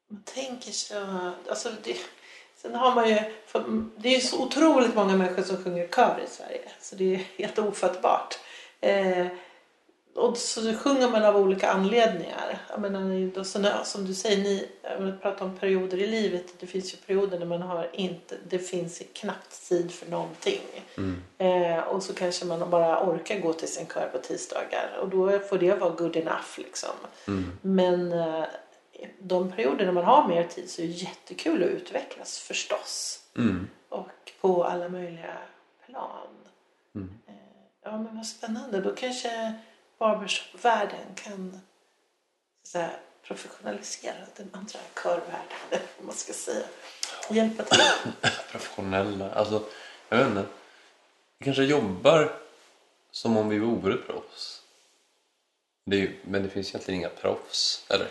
[0.07, 1.31] man tänker så...
[1.49, 1.97] Alltså det,
[2.55, 3.15] sen har man ju...
[3.97, 6.71] Det är ju så otroligt många människor som sjunger kör i Sverige.
[6.79, 8.39] Så det är helt ofattbart.
[10.13, 12.62] Och så sjunger man av olika anledningar.
[12.69, 14.67] Jag menar, då, så som du säger, ni
[15.22, 16.60] pratar om perioder i livet.
[16.60, 18.36] Det finns ju perioder när man har inte...
[18.50, 20.62] Det finns knappt tid för någonting.
[20.98, 21.22] Mm.
[21.38, 24.98] Eh, och så kanske man bara orkar gå till sin kör på tisdagar.
[25.02, 26.95] Och då får det vara good enough liksom.
[27.28, 27.52] Mm.
[27.62, 28.45] Men eh,
[29.19, 33.19] de perioder när man har mer tid så är det jättekul att utvecklas förstås.
[33.38, 33.67] Mm.
[33.89, 35.38] Och på alla möjliga
[35.86, 36.28] plan.
[36.95, 37.10] Mm.
[37.28, 37.34] Eh,
[37.84, 38.82] Ja men vad spännande.
[38.82, 39.54] Då kanske
[39.99, 41.62] barbershop-världen kan
[42.63, 45.57] så här, professionalisera den andra körvärlden.
[45.97, 46.65] vad man ska säga.
[47.29, 47.81] Hjälpa till.
[48.51, 49.31] Professionella.
[49.31, 49.63] Alltså,
[50.09, 50.45] jag vet inte.
[51.38, 52.33] Vi kanske jobbar
[53.12, 54.62] som om vi vore proffs.
[55.85, 58.07] Det är ju, men det finns egentligen inga proffs, eller?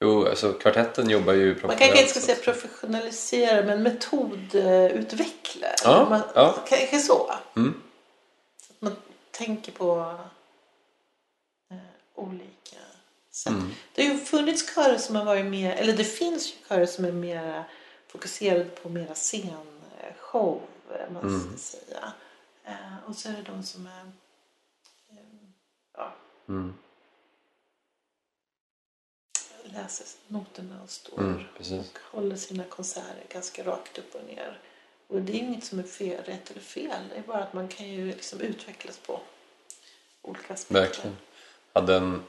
[0.00, 1.80] Jo, alltså kvartetten jobbar ju Man professionellt.
[1.80, 5.68] kanske inte ska säga professionalisera men metodutveckla.
[5.84, 6.64] Ja, man, ja.
[6.68, 7.32] Kanske så.
[7.56, 7.82] Mm.
[8.66, 8.96] Så att man
[9.30, 10.18] tänker på
[12.16, 12.76] olika
[13.30, 13.52] sätt.
[13.52, 13.70] Mm.
[13.94, 17.04] Det har ju funnits körer som har varit mer, eller det finns ju körer som
[17.04, 17.64] är mer
[18.08, 21.40] fokuserade på mera scenshow, eh, man Mm.
[21.40, 22.12] ska säga.
[22.64, 24.00] Eh, och så är det de som är
[25.10, 25.16] eh,
[25.96, 26.14] ja,
[26.48, 26.74] Mm.
[29.64, 31.44] läser noterna och står Mm,
[31.80, 34.60] och håller sina konserter ganska rakt upp och ner.
[35.08, 37.08] Och det är inget som är fel, rätt eller fel.
[37.10, 39.20] Det är bara att man kan ju liksom utvecklas på
[40.22, 40.80] olika aspekter.
[40.80, 41.16] Verkligen.
[41.76, 42.22] Hade en,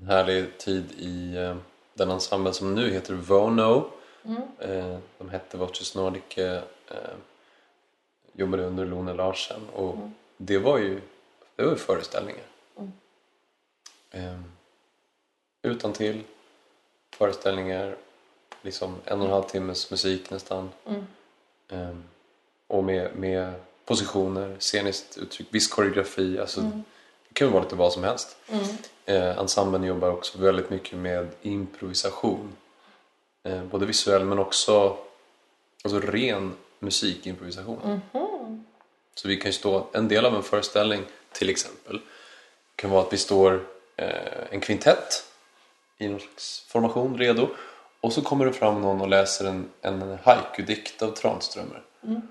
[0.00, 1.56] en härlig tid i eh,
[1.94, 3.90] den ensemble som nu heter Vono.
[4.24, 4.42] Mm.
[4.58, 6.38] Eh, de hette Voces Nordic.
[6.38, 6.54] Eh,
[6.88, 7.16] eh,
[8.32, 9.60] jobbade under Lone Larsen.
[9.72, 10.14] Och Mm.
[10.36, 11.00] det var ju
[11.56, 12.44] det var ju föreställningar.
[12.76, 12.92] Mm.
[14.10, 14.40] Eh,
[15.62, 16.22] utan till
[17.16, 17.96] föreställningar.
[18.62, 20.70] Liksom en och en halv timmes musik nästan.
[20.86, 21.06] Mm.
[21.68, 21.96] Eh,
[22.66, 23.52] och med, med
[23.84, 26.38] positioner, sceniskt uttryck, viss koreografi.
[26.38, 26.82] Alltså, Mm.
[27.36, 28.36] Kan vara lite vad som helst.
[28.48, 28.64] Mm.
[29.04, 32.56] Eh, ensemblen jobbar också väldigt mycket med improvisation.
[33.44, 34.96] Eh, både visuell men också
[35.84, 38.00] alltså ren musikimprovisation.
[38.12, 38.64] Mhm.
[39.14, 42.00] Så vi kan ju stå, en del av en föreställning till exempel
[42.76, 45.24] kan vara att vi står eh, en kvintett
[45.98, 47.48] i någon slags formation redo
[48.00, 51.82] och så kommer det fram någon och läser en, en haiku-dikt av Tranströmer.
[52.02, 52.22] Mm.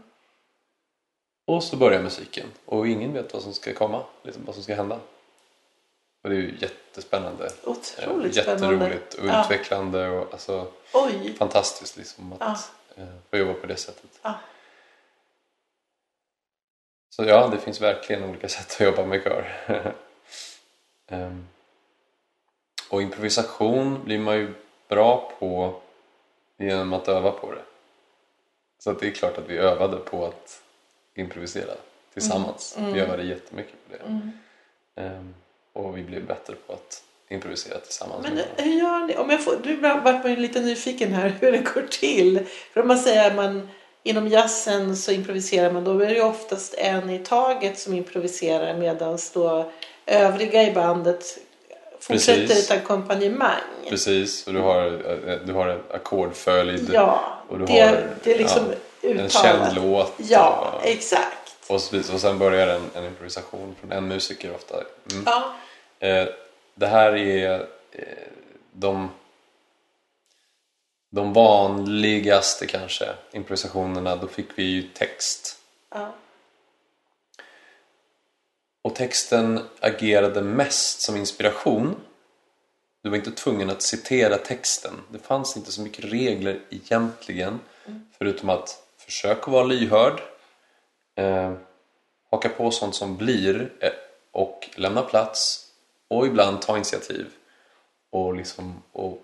[1.46, 4.76] Och så börjar musiken och ingen vet vad som ska komma, liksom vad som ska
[4.76, 5.00] hända.
[6.22, 7.46] Och det är ju jättespännande.
[7.46, 8.66] Eh, Otroligt spännande.
[8.76, 9.44] Jätteroligt och Ja.
[9.46, 11.36] utvecklande och alltså, Oj.
[11.38, 14.20] fantastiskt liksom att eh, få jobba på det sättet.
[14.22, 14.34] Ja.
[17.10, 19.54] Så ja, det finns verkligen olika sätt att jobba med kör.
[21.08, 21.48] Ehm,
[22.90, 24.54] och improvisation blir man ju
[24.88, 25.82] bra på
[26.58, 27.62] genom att öva på det.
[28.80, 30.62] Så att det är klart att vi övade på att
[31.16, 31.74] improvisera
[32.14, 32.76] tillsammans.
[32.78, 32.94] Mm.
[32.94, 34.04] Vi övade jättemycket på det.
[34.10, 34.32] Mm.
[34.96, 35.34] Ehm,
[35.74, 38.24] och vi blev bättre på att improvisera tillsammans.
[38.24, 39.16] Men med hur gör ni?
[39.16, 42.46] Om jag får, du vart man ju lite nyfiken här hur det går till.
[42.74, 43.70] För om man säger att man
[44.04, 48.78] inom jazzen så improviserar man då är det ju oftast en i taget som improviserar
[48.78, 49.72] medan då
[50.06, 51.40] övriga i bandet
[52.00, 52.72] fortsätter Precis.
[52.72, 53.90] ett ackompanjemang.
[53.90, 54.86] Precis, och du har,
[55.28, 58.76] eh, du har en ackordföljd Ja, och du det, har, det är liksom en
[59.06, 59.32] uttalat.
[59.32, 60.14] känd låt.
[60.18, 61.56] Ja, och, exakt.
[61.68, 61.76] och,
[62.14, 64.76] och sen börjar en, en improvisation från en musiker ofta.
[65.12, 65.24] Mm.
[65.26, 65.54] Ja.
[66.00, 66.28] Eh,
[66.76, 67.60] det här är
[67.92, 68.06] eh,
[68.72, 69.10] de,
[71.10, 74.16] de vanligaste kanske improvisationerna.
[74.16, 75.58] Då fick vi ju text.
[75.90, 76.14] Ja.
[78.82, 81.96] Och texten agerade mest som inspiration.
[83.02, 84.94] Du var inte tvungen att citera texten.
[85.12, 87.60] Det fanns inte så mycket regler egentligen.
[88.18, 90.22] Förutom att Försök att vara lyhörd.
[91.16, 91.54] Eh,
[92.32, 93.92] haka på sånt som blir eh,
[94.32, 95.72] och lämna plats.
[96.08, 97.28] Och ibland ta initiativ.
[98.10, 99.20] Och, liksom, och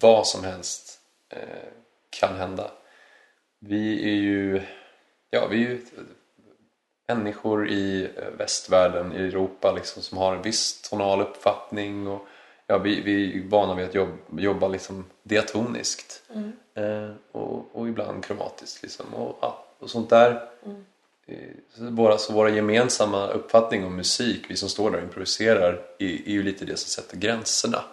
[0.00, 1.68] vad som helst eh,
[2.10, 2.70] kan hända.
[3.58, 4.62] Vi är ju,
[5.30, 5.86] ja, vi är ju
[7.08, 12.28] människor i eh, västvärlden, i Europa liksom, som har en viss tonal uppfattning och
[12.66, 16.22] ja, vi, vi är vana vid att jobba, jobba liksom diatoniskt
[16.74, 20.48] eh, och, och ibland kromatiskt liksom, och, ja, och sånt där.
[21.26, 21.36] Eh,
[21.74, 26.06] Så våra, så våra gemensamma uppfattning om musik, vi som står där och improviserar, är,
[26.06, 27.84] är ju lite det som sätter gränserna.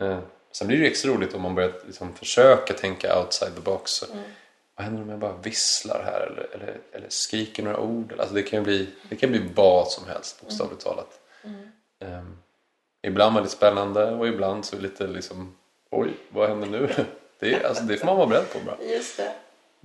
[0.00, 0.18] Eh,
[0.52, 4.04] Sen blir det ju extra roligt om man börjar liksom försöka tänka outside the box.
[4.76, 8.14] Vad händer om jag bara visslar här eller, eller, eller skriker några ord?
[8.18, 11.20] Alltså det, kan bli, det kan bli vad som helst bokstavligt talat.
[11.98, 12.36] Ehm,
[13.02, 15.56] ibland väldigt spännande och ibland så lite liksom
[15.90, 16.88] oj, vad händer nu?
[17.38, 18.76] Det, är, alltså, det får man vara beredd på bara.
[18.82, 19.32] Just det.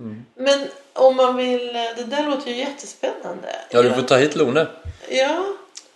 [0.00, 0.26] Mm.
[0.34, 3.56] Men om man vill, det där låter ju jättespännande.
[3.70, 4.66] Ja, du får ta hit Lone.
[5.08, 5.44] Ja,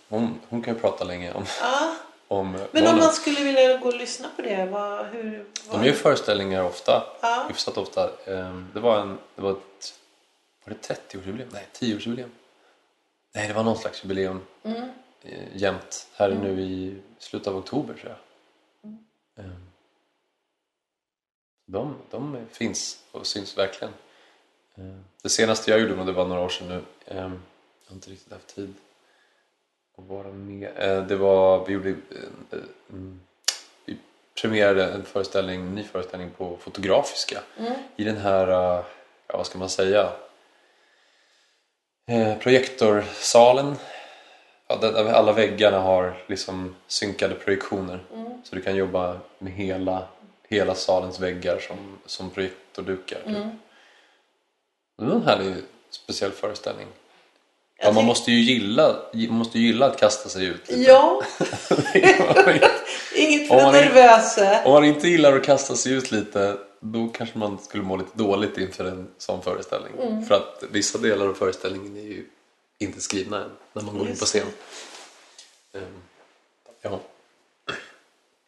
[0.09, 1.93] Hon, hon kan ju prata länge om, ja.
[2.27, 5.45] om Men om man skulle vilja gå och lyssna på det, vad, hur?
[5.69, 5.81] Vad?
[5.81, 7.03] De gör föreställningar ofta.
[7.21, 7.45] Ja.
[7.47, 8.09] Hyfsat ofta.
[8.25, 9.93] Ehm, Det var, en, det var ett
[10.65, 11.47] var det 30-årsjubileum?
[11.51, 12.29] Nej, 10-årsjubileum.
[13.35, 14.89] Nej, det var någon slags jubileum Mm.
[15.23, 16.07] Eh, jämt.
[16.15, 18.17] Här är nu i slutet av oktober tror jag.
[19.45, 19.67] Ehm,
[21.65, 23.93] de, de finns och syns verkligen.
[24.75, 27.95] Eh, Det senaste jag gjorde, men det var några år sedan nu, eh, jag har
[27.95, 28.73] inte riktigt haft tid
[29.97, 30.71] att vara med.
[30.77, 33.19] Eh, Det var, vi gjorde, eh, mm,
[33.85, 33.97] vi
[34.41, 37.41] premierade en föreställning, en ny föreställning på Fotografiska
[37.95, 40.11] i den här, ja vad ska man säga,
[42.39, 43.75] projektorsalen.
[44.81, 48.03] Ja, alla väggarna har liksom synkade projektioner.
[48.43, 50.03] Så du kan jobba med hela,
[50.49, 53.19] hela salens väggar som, som projektordukar.
[53.25, 53.35] Typ.
[54.97, 55.55] Det var en härlig
[55.89, 56.87] speciell föreställning.
[57.83, 60.81] Ja, man måste ju gilla, måste gilla att kasta sig ut lite.
[60.81, 61.21] Ja,
[63.15, 64.63] inget för den nervösa.
[64.65, 68.17] Om man inte gillar att kasta sig ut lite då kanske man skulle må lite
[68.17, 69.93] dåligt inför en sån föreställning.
[70.01, 70.25] Mm.
[70.25, 72.25] För att vissa delar av föreställningen är ju
[72.81, 74.47] inte skrivna än när man går in på scen.
[75.73, 76.01] Ehm,
[76.81, 77.01] ja,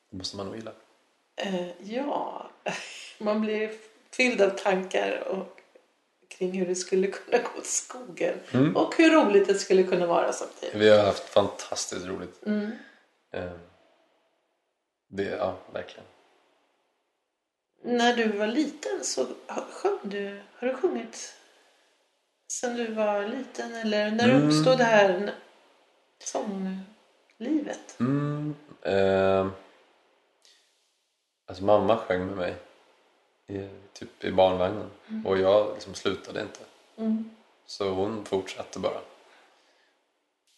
[0.09, 0.71] det måste man nog gilla.
[1.35, 2.49] Eh, ja,
[3.17, 3.71] man blir
[4.11, 5.59] fylld av tankar och
[6.27, 8.39] kring hur det skulle kunna gå åt skogen.
[8.51, 8.75] Mm.
[8.75, 10.75] Och hur roligt det skulle kunna vara samtidigt.
[10.75, 12.45] Vi har haft fantastiskt roligt.
[12.45, 12.71] Mm.
[13.31, 13.59] Ehm,
[15.07, 16.05] det, ja, verkligen.
[17.81, 19.27] När du var liten så
[19.71, 21.35] sjöng du, har du sjungit
[22.59, 24.47] sen du var liten eller när Mm.
[24.47, 25.33] uppstod det här
[26.23, 27.99] sånglivet?
[27.99, 29.51] Mm, ehm,
[31.47, 32.55] alltså mamma sjöng med mig
[33.47, 34.89] i, typ i barnvagnen
[35.25, 36.59] och jag liksom slutade inte.
[36.97, 37.29] Mm.
[37.65, 39.01] Så hon fortsatte bara.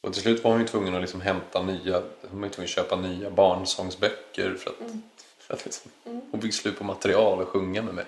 [0.02, 2.66] Och till slut var hon ju tvungen att liksom hämta nya, hon var ju tvungen
[2.66, 4.92] att köpa nya barnsångsböcker för att,
[5.38, 5.92] för att liksom,
[6.32, 8.06] hon fick slut på material att sjunga med mig.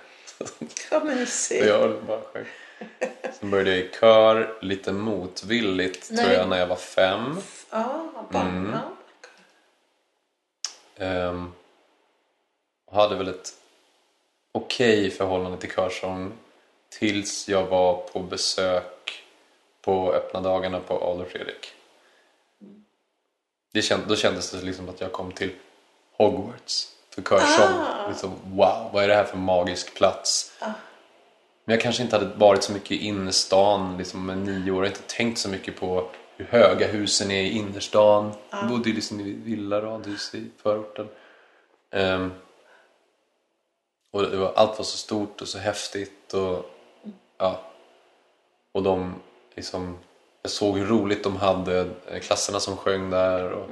[0.92, 1.66] Vad mysigt.
[1.66, 2.46] jag bara sjöng.
[3.34, 6.34] Sen började jag i kör lite motvilligt tror Nej.
[6.34, 7.38] jag när jag var fem.
[7.70, 8.80] Ja, barn.
[10.96, 11.54] Mm.
[12.86, 13.54] Och hade väl ett
[14.52, 16.34] okej förhållande till körsång
[16.90, 19.24] tills jag var på besök
[19.82, 21.74] på öppna dagarna på Adolf Fredrik.
[23.74, 25.52] Det känd, då kändes det liksom att jag kom till
[26.18, 27.80] Hogwarts för körsång.
[27.80, 28.08] Ah.
[28.10, 30.58] Liksom, wow, vad är det här för magisk plats?
[30.60, 30.72] Ah.
[31.68, 34.84] Men jag kanske inte hade varit så mycket i innerstan liksom, med nio år.
[34.84, 38.32] Jag inte tänkt så mycket på hur höga husen är i innerstan.
[38.50, 41.08] Jag bodde ju liksom i villaradhus i förorten.
[41.92, 42.32] Ehm,
[44.12, 46.34] och det var, allt var så stort och så häftigt.
[46.34, 46.66] Och,
[47.38, 47.62] ja.
[48.72, 49.16] och de
[49.56, 49.98] liksom,
[50.42, 51.80] jag såg hur roligt de hade,
[52.12, 53.52] eh, klasserna som sjöng där.
[53.52, 53.70] Och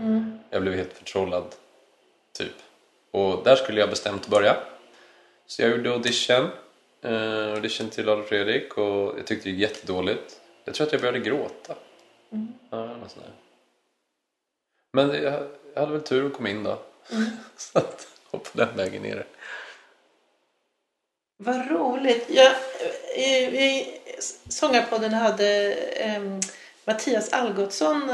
[0.50, 1.56] Jag blev helt förtrollad.
[2.38, 2.54] Typ.
[3.12, 4.58] Och där skulle jag bestämt börja.
[5.48, 6.50] Så jag gjorde audition.
[7.06, 10.42] Eh, audition till Adolf Fredrik och jag tyckte det gick jättedåligt.
[10.64, 11.76] Jag tror att jag började gråta.
[12.70, 13.18] Ja, något.
[14.94, 16.80] Men jag, jag hade väl tur att komma in då.
[17.58, 19.26] Så att, och på den vägen ner.
[21.38, 22.26] Vad roligt.
[22.30, 22.52] Jag,
[23.16, 23.26] i,
[23.66, 24.00] i
[24.50, 26.40] Sångarpodden hade em,
[26.86, 28.10] Mattias Algotsson,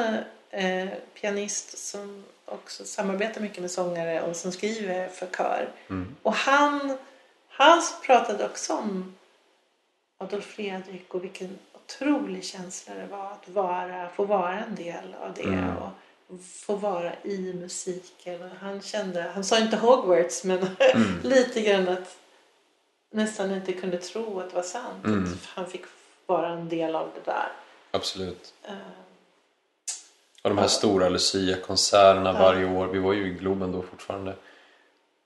[0.49, 0.87] eh,
[1.21, 5.69] pianist som också samarbetar mycket med sångare och som skriver för kör.
[5.89, 6.15] Mm.
[6.21, 6.97] Och han,
[7.51, 9.15] han pratade också om
[10.17, 15.33] Adolf Fredrik och vilken otrolig känsla det var att vara, få vara en del av
[15.33, 15.43] det.
[15.43, 15.77] Mm.
[15.77, 15.89] Och
[16.65, 18.41] få vara i musiken.
[18.43, 20.59] Och han kände, han sa inte Hogwarts men
[20.95, 21.19] Mm.
[21.23, 22.17] lite grann att
[23.11, 25.05] nästan inte kunde tro att det var sant.
[25.05, 25.23] Mm.
[25.33, 25.85] Att han fick
[26.25, 27.51] vara en del av det där.
[27.91, 28.53] Absolut.
[28.63, 28.73] Eh,
[30.43, 32.39] Och de här stora Lucia-konserterna Ja.
[32.39, 32.87] varje år.
[32.87, 34.35] Vi var ju i Globen då fortfarande.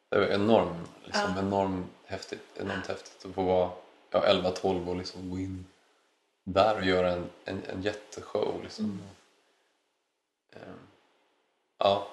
[0.10, 1.40] Det var enormt, liksom, Ja.
[1.42, 2.42] enormt häftigt.
[2.56, 3.70] Enormt häftigt att få vara
[4.12, 5.66] ja, 11-12 och liksom gå in
[6.44, 8.60] där och göra en, en, en jätteshow.
[8.64, 8.86] Liksom.
[8.86, 9.00] Mm.
[10.54, 10.80] Ehm,
[11.78, 12.08] ja.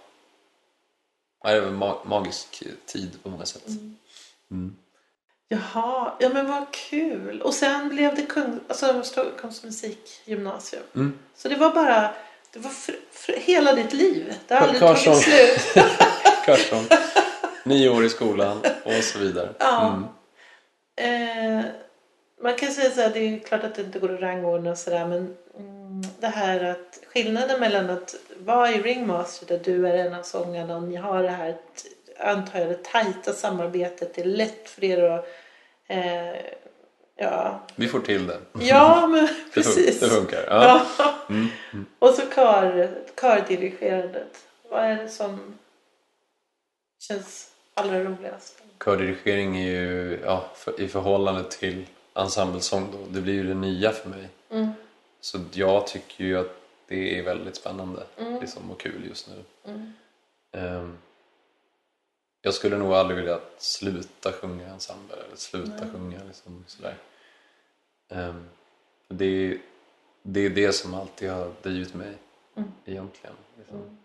[1.42, 3.66] Det var en ma- magisk tid på många sätt.
[4.50, 4.76] Mm.
[5.48, 7.42] Jaha, ja men vad kul.
[7.42, 10.82] Och sen blev det Kung, alltså, Stockholms musikgymnasium.
[10.94, 11.18] Mm.
[11.34, 12.14] Så det var bara,
[12.52, 12.72] det var
[13.38, 14.34] hela ditt liv.
[14.48, 15.84] Det har aldrig tagit slut.
[17.64, 19.48] Nio år i skolan och så vidare.
[19.58, 19.86] Ja.
[19.86, 20.08] Mm.
[20.96, 21.64] Eh,
[22.42, 24.78] man kan säga så här, det är klart att det inte går att rangordna och
[24.78, 30.06] sådär men mm, det här att skillnaden mellan att vara i Ringmaster där du är
[30.06, 31.56] en av sångarna och ni har det här
[32.18, 34.14] antar jag det tajta samarbetet.
[34.14, 35.26] Det är lätt för er att
[35.86, 36.40] eh,
[37.16, 38.38] ja, Vi får till det.
[38.52, 40.00] ja men precis.
[40.00, 40.44] det funkar.
[40.48, 40.86] Ja.
[40.98, 41.14] Ja.
[41.28, 41.48] Mm.
[41.98, 42.90] Och så kör,
[43.20, 44.46] kördirigerandet.
[44.70, 45.58] Vad är det som
[47.08, 48.62] känns allra roligast?
[48.84, 53.90] Kördirigering är ju ja, för, i förhållande till ensemblesång då, det blir ju det nya
[53.92, 54.28] för mig.
[54.50, 54.68] Mm.
[55.20, 56.56] Så jag tycker ju att
[56.86, 58.40] det är väldigt spännande Mm.
[58.40, 59.44] liksom, och kul just nu.
[59.72, 59.92] Mm.
[60.52, 60.98] Ehm,
[62.42, 65.90] jag skulle nog aldrig vilja sluta sjunga ensemble eller sluta Nej.
[65.92, 66.96] sjunga liksom sådär.
[68.08, 68.48] Ehm,
[69.08, 69.58] det, är,
[70.22, 72.12] det är det som alltid har drivit mig
[72.56, 72.72] Mm.
[72.84, 73.36] egentligen.
[73.58, 73.76] Liksom.
[73.76, 73.98] Mm.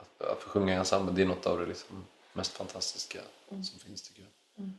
[0.00, 3.18] Att, att få sjunga i ensemble det är något av det liksom mest fantastiska
[3.50, 3.64] Mm.
[3.64, 4.64] som finns tycker jag.
[4.64, 4.78] Mm.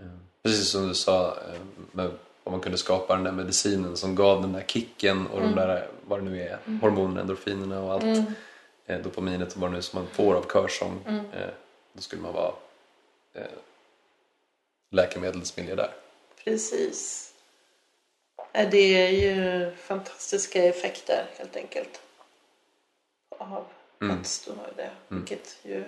[0.00, 1.60] Ehm, precis som du sa, eh,
[1.92, 2.10] med
[2.44, 5.50] om man kunde skapa den där medicinen som gav den där kicken och Mm.
[5.54, 8.24] de där, vad det nu är, hormonerna, endorfinerna och allt, Mm.
[8.86, 11.00] eh, dopaminet och vad det nu är som man får av körsång.
[11.06, 11.30] Mm.
[11.30, 11.50] Eh,
[11.92, 12.52] då skulle man vara
[13.34, 13.42] eh,
[14.90, 15.90] läkemedelsmiljardär.
[16.44, 17.32] Precis.
[18.52, 22.00] Ja, Det är ju fantastiska effekter helt enkelt.
[23.38, 23.64] Av
[24.00, 24.20] Mm.
[24.20, 24.94] att stå där.
[25.08, 25.84] Vilket ju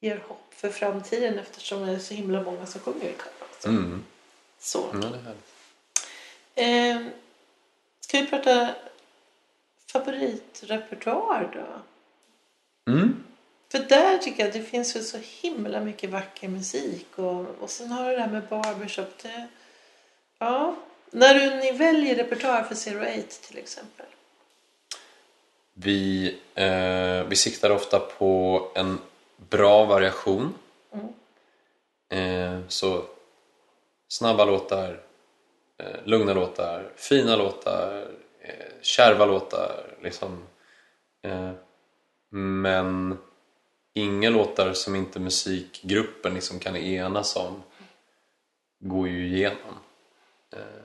[0.00, 3.68] ger hopp för framtiden eftersom det är så himla många som sjunger i kör också.
[3.68, 4.04] Mm.
[4.58, 4.86] Så.
[4.92, 6.96] Ja, det är.
[6.96, 7.06] Eh,
[8.00, 8.74] ska vi prata
[9.92, 11.82] favoritrepertoar då?
[12.92, 13.24] Mm.
[13.68, 17.18] För där tycker jag att det finns ju så himla mycket vacker musik.
[17.18, 19.22] Och, och sen har du det där med barbershop.
[19.22, 19.48] Det,
[20.38, 20.76] ja.
[21.10, 24.06] När du, ni väljer repertoar för Zero Eight till exempel.
[25.74, 28.98] Vi, eh, vi siktar ofta på en
[29.36, 30.54] bra variation.
[30.92, 31.08] Mm.
[32.08, 33.04] Eh, så
[34.08, 35.00] snabba låtar,
[35.78, 38.08] eh, lugna låtar, fina låtar,
[38.40, 39.96] eh, kärva låtar.
[40.02, 40.46] Liksom.
[41.22, 41.50] Eh,
[42.30, 43.18] men
[43.94, 47.62] inga låtar som inte musikgruppen liksom kan enas om
[48.78, 49.74] går ju igenom.
[50.52, 50.82] Eh,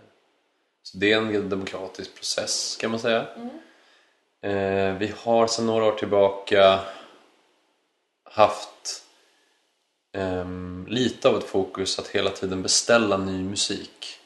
[0.83, 3.27] så det är en demokratisk process kan man säga.
[3.27, 3.49] Mm.
[4.41, 6.79] Eh, vi har sedan några år tillbaka
[8.23, 9.03] haft
[10.13, 14.19] ehm, lite av ett fokus att hela tiden beställa ny musik.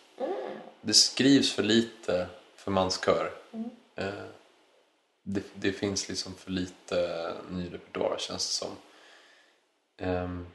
[0.82, 3.32] Det skrivs för lite för manskör.
[3.96, 4.08] Eh,
[5.24, 8.76] det, det finns liksom för lite ny repertoar känns det som.
[9.98, 10.48] Ehm,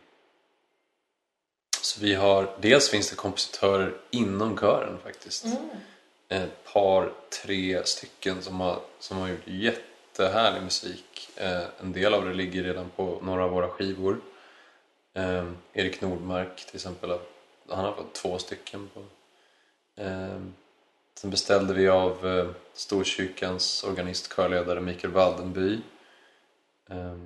[1.82, 5.46] så vi har, dels finns det kompositörer inom kören faktiskt
[6.28, 7.12] ett par,
[7.42, 11.30] tre stycken som har, som har gjort jättehärlig musik.
[11.36, 14.20] Eh, en del av det ligger redan på några av våra skivor.
[15.14, 17.18] Eh, Erik Nordmark till exempel,
[17.68, 18.90] han har fått två stycken.
[18.94, 19.00] på.
[20.02, 20.40] Eh,
[21.14, 25.80] sen beställde vi av eh, Storkyrkans organist körledare Mikael Waldenby.
[26.90, 27.16] Eh,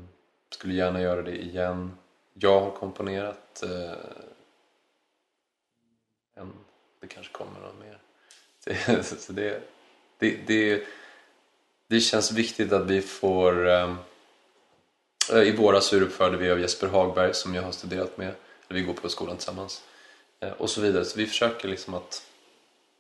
[0.51, 1.98] skulle gärna göra det igen.
[2.34, 3.92] Jag har komponerat eh,
[6.34, 6.53] en,
[7.01, 7.98] det kanske kommer någon mer.
[8.64, 9.62] Det, så det,
[10.18, 10.82] det, det,
[11.86, 13.68] det känns viktigt att vi får...
[13.68, 13.94] eh,
[15.32, 18.34] I våras uruppförde vi av Jesper Hagberg som jag har studerat med.
[18.68, 19.82] Eller vi går på skolan tillsammans.
[20.40, 21.04] Eh, och så vidare.
[21.04, 22.22] Så vi försöker liksom att,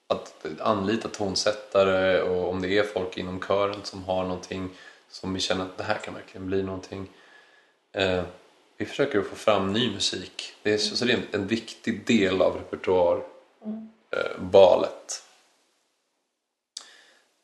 [0.06, 4.70] att anlita tonsättare och om det är folk inom kören som har någonting
[5.10, 7.08] som vi känner att det här kan verkligen bli någonting.
[7.92, 8.22] Eh,
[8.76, 10.54] vi försöker att få fram ny musik.
[10.62, 15.24] Det är, så det är en, en viktig del av repertoarvalet.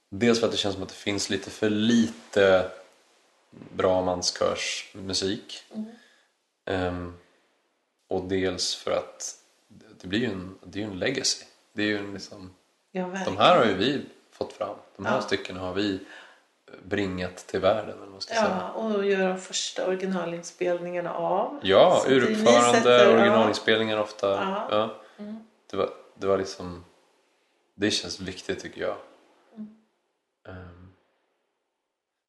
[0.08, 2.70] Dels för att det känns som att det finns lite för lite
[3.50, 5.62] bra manskörsmusik.
[6.64, 7.14] Ehm,
[8.08, 9.34] och dels för att
[10.00, 11.44] det blir ju en, det är ju en legacy.
[11.72, 12.50] Det är ju en liksom,
[12.92, 14.76] Ja, de här har ju vi fått fram.
[14.96, 15.22] De här Ja.
[15.22, 15.98] stycken har vi
[16.82, 18.10] bringat till världen.
[18.10, 18.70] Man ska säga.
[18.74, 21.60] Ja, och göra de första originalinspelningarna av.
[21.62, 24.30] Ja, Så uruppförande, sätter- originalinspelningar ofta.
[24.30, 24.68] Ja.
[24.70, 24.94] Ja.
[25.18, 25.36] Mm.
[25.70, 26.84] Det, var, det var liksom...
[27.74, 28.96] Det känns viktigt tycker jag.
[30.46, 30.58] Mm.
[30.58, 30.92] Ehm.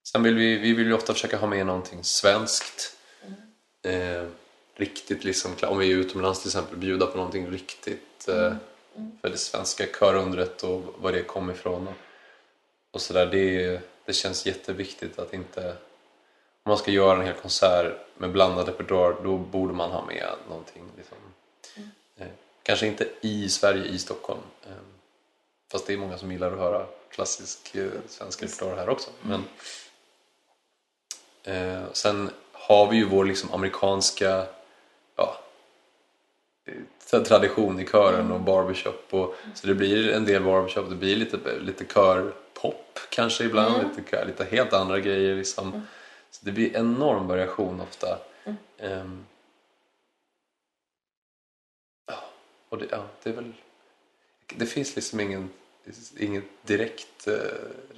[0.08, 2.98] sen vill vi, vi vill ju ofta försöka ha med någonting svenskt.
[3.22, 4.22] Mm.
[4.22, 4.28] Eh,
[4.76, 8.54] riktigt liksom, om vi är utomlands till exempel, bjuda på någonting riktigt eh,
[8.98, 9.18] Mm.
[9.22, 11.88] för det svenska körundret och var det kom ifrån.
[11.88, 11.94] Och,
[12.92, 15.70] och sådär, det, det känns jätteviktigt att inte...
[16.64, 20.28] Om man ska göra en hel konsert med blandad repertoar då borde man ha med
[20.50, 20.84] någonting.
[20.98, 21.18] Liksom.
[21.76, 21.90] Mm.
[22.18, 22.28] Eh,
[22.64, 24.42] kanske inte i Sverige, i Stockholm.
[25.72, 29.10] Fast det är många som gillar att höra klassisk eh, svensk repertoar här också.
[29.22, 29.44] Men,
[31.44, 34.46] eh, sen har vi ju vår liksom amerikanska
[35.16, 35.38] ja,
[36.66, 39.14] eh, tradition i kören och barbershop.
[39.14, 43.90] Och, så det blir en del barbershop, det blir lite, lite körpop kanske ibland, Mm.
[43.98, 45.36] lite, lite helt andra grejer.
[45.36, 45.88] Liksom.
[46.32, 48.20] Så det blir enorm variation ofta.
[48.78, 49.26] Ehm,
[52.08, 52.16] ja,
[52.70, 53.54] och det, ja, det är väl...
[54.56, 55.50] Det finns liksom ingen,
[56.18, 57.34] inget direkt eh,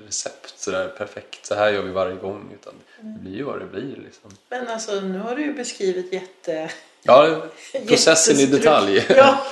[0.07, 1.45] recept sådär perfekt.
[1.45, 2.51] Så här gör vi varje gång.
[2.61, 3.95] Utan det blir ju vad det blir.
[4.05, 4.31] Liksom.
[4.49, 6.71] Men alltså nu har du ju beskrivit jätte...
[7.03, 7.43] Ja,
[7.87, 9.05] processen i detalj.
[9.15, 9.45] Ja,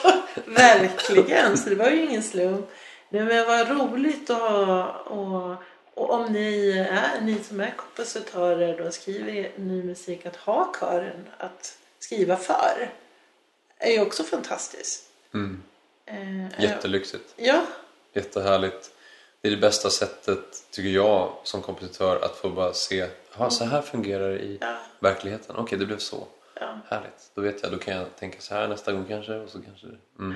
[0.45, 1.57] verkligen.
[1.57, 2.69] Så det var ju ingen slump.
[3.09, 4.91] Nej, men vad roligt att ha...
[4.93, 5.55] Och,
[5.93, 11.27] Och om ni är, ni som är kompositörer och skriver ny musik, att ha kören
[11.37, 12.89] att skriva för
[13.77, 15.03] är ju också fantastiskt.
[15.33, 15.63] Mm.
[16.07, 17.33] Eh, Jättelyxigt.
[17.35, 17.65] Ja,
[18.13, 18.91] Jättehärligt.
[19.41, 23.65] Det är det bästa sättet, tycker jag, som kompositör att få bara se Jaha, så
[23.65, 25.55] här fungerar det i ja, verkligheten.
[25.55, 26.27] Okej, det blev så.
[26.59, 26.79] ja.
[26.89, 27.31] Härligt.
[27.35, 29.33] Då vet jag, då kan jag tänka så här nästa gång kanske.
[29.35, 29.87] Och så kanske
[30.19, 30.35] mm.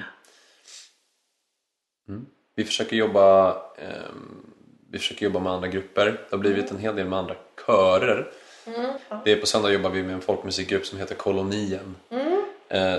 [2.08, 2.26] Mm.
[2.56, 4.54] Vi försöker jobba ehm,
[4.92, 6.06] Vi försöker jobba med andra grupper.
[6.06, 8.32] Det har blivit en hel del med andra körer.
[8.66, 9.22] Mm, ja.
[9.26, 11.96] Det är på söndag jobbar vi med en folkmusikgrupp som heter Kolonien.
[12.10, 12.31] Mm, Eh,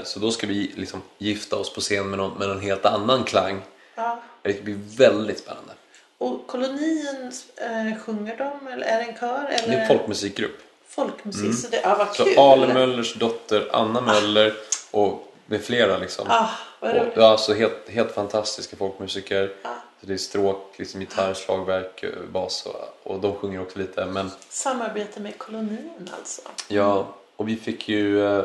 [0.05, 3.25] Så då ska vi liksom gifta oss på scen med någon, med någon helt annan
[3.25, 3.61] klang.
[3.95, 4.23] ja.
[4.43, 5.73] Det blir väldigt spännande.
[6.19, 9.45] Och kolonien, eh, sjunger de eller är det en kör?
[9.51, 10.59] Eller Det är en folkmusikgrupp.
[10.89, 11.55] folkmusik.
[11.55, 12.39] Så det, ja, vad Så kul!
[12.39, 14.53] Ale Möllers dotter Anna Möller
[14.91, 16.27] och med flera liksom.
[16.31, 16.49] Ah,
[16.81, 19.53] vad Och, ja, alltså helt, helt fantastiska folkmusiker.
[19.63, 19.71] Ja.
[20.01, 24.05] Så det är stråk, liksom gitarr, slagverk, eh, bas och, och de sjunger också lite.
[24.07, 26.43] Men Samarbete med kolonien alltså.
[26.69, 27.07] ja,
[27.37, 28.45] och vi fick ju, eh,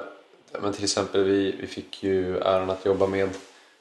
[0.52, 3.30] men till exempel vi, vi fick ju äran att jobba med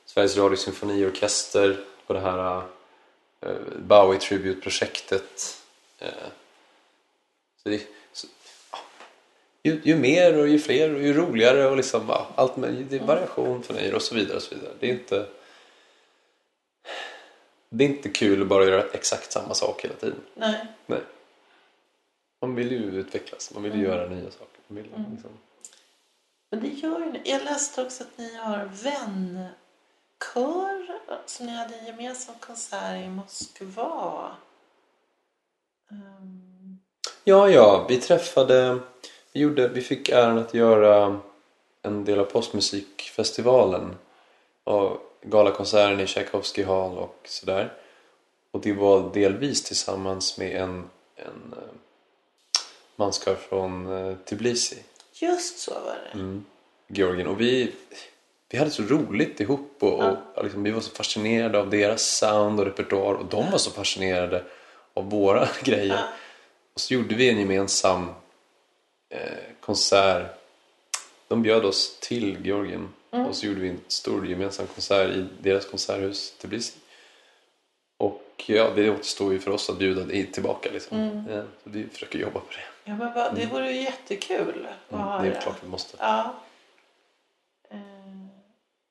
[0.04, 2.62] Sveriges Radio Symfoniorkester och det här
[3.40, 5.62] eh, Bowie Tribute-projektet.
[5.98, 6.08] Eh,
[7.62, 7.80] så det,
[8.12, 8.26] så,
[8.72, 8.78] ja,
[9.62, 12.96] ju, ju mer och ju fler och ju roligare och liksom, ja, allt med, det
[12.96, 14.36] är variation, förnöjer och så vidare.
[14.36, 14.72] Och så vidare.
[14.80, 15.26] Det är inte
[17.68, 20.20] det är inte kul att bara göra exakt samma sak hela tiden.
[20.34, 20.66] Nej.
[20.86, 21.00] Nej.
[22.40, 24.60] Man vill ju utvecklas, man vill ju göra nya saker.
[24.66, 25.30] Man vill, liksom,
[26.50, 27.22] men det gör ju ni.
[27.24, 29.56] Jag läste också att ni har vänkör
[31.26, 34.30] som ni hade en gemensam konsert i Moskva.
[35.90, 36.78] Um...
[37.24, 38.78] Ja, ja, vi träffade,
[39.32, 41.20] vi, gjorde, vi fick äran att göra
[41.82, 43.96] en del av postmusikfestivalen
[44.64, 47.72] och galakonserten i Tchaikovsky Hall och sådär.
[48.50, 51.74] Och det var delvis tillsammans med en, en eh,
[52.96, 54.82] manskör från eh, Tbilisi,
[55.20, 56.18] just så var det.
[56.18, 56.44] mm.
[56.88, 57.26] Georgien.
[57.26, 57.72] Och vi,
[58.50, 62.02] vi hade så roligt ihop och, och ja, liksom, vi var så fascinerade av deras
[62.02, 64.44] sound och repertoar och de var så fascinerade
[64.94, 65.94] av våra grejer.
[65.94, 66.08] Ja.
[66.74, 68.08] Och så gjorde vi en gemensam
[69.10, 69.20] eh,
[69.60, 70.26] konsert.
[71.28, 75.66] De bjöd oss till Georgien och så gjorde vi en stor gemensam konsert i deras
[75.66, 76.78] konserthus Tbilisi.
[77.98, 81.24] Och ja, det återstår ju för oss att bjuda tillbaka liksom.
[81.30, 82.75] Ja, så vi försöker jobba på det.
[82.88, 85.22] Ja, men vad, det vore ju jättekul att Mm, höra.
[85.22, 85.96] det är klart vi måste.
[86.00, 86.34] Ja.
[87.70, 88.28] Ehm,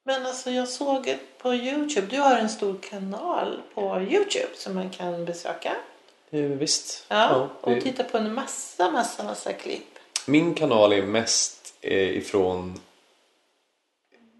[0.05, 2.07] Men alltså jag såg på Youtube.
[2.07, 5.75] Du har en stor kanal på Youtube som man kan besöka.
[6.31, 7.05] Eh, visst.
[7.07, 9.99] Ja, det- och titta på en massa, massa, massa klipp.
[10.27, 12.79] Min kanal är mest eh, ifrån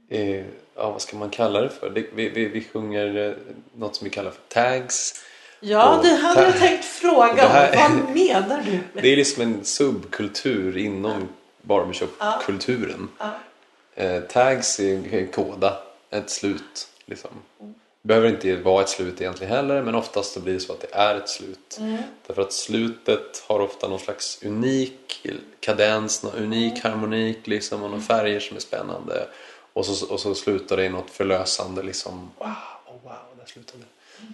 [0.09, 0.45] eh,
[0.75, 1.89] ja, vad ska man kalla det för?
[1.89, 3.33] Vi, vi, vi sjunger eh,
[3.75, 5.23] något som vi kallar för tags.
[5.67, 7.75] Ja, det hade jag tänkt fråga här-.
[7.89, 8.71] Vad menar du?
[8.71, 11.27] med- Det är liksom en subkultur inom
[11.61, 13.09] barbershop-kulturen.
[13.17, 13.29] Ja.
[13.95, 15.77] Eh, tags är en koda,
[16.09, 16.87] ett slut.
[17.05, 17.29] Liksom.
[18.01, 20.87] Behöver inte vara ett slut egentligen heller men oftast så blir det så att det
[20.95, 21.79] är ett slut.
[22.27, 25.27] Därför att slutet har ofta någon slags unik
[25.59, 29.27] kadens, någon unik harmonik liksom, och några färger som är spännande.
[29.73, 32.31] Och så, och så slutar det i något förlösande liksom.
[32.37, 32.47] Wow,
[32.87, 33.85] oh wow, där slutade det.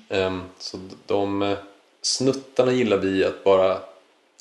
[0.10, 1.58] Ehm, så de eh,
[2.02, 3.80] snuttarna gillar vi att bara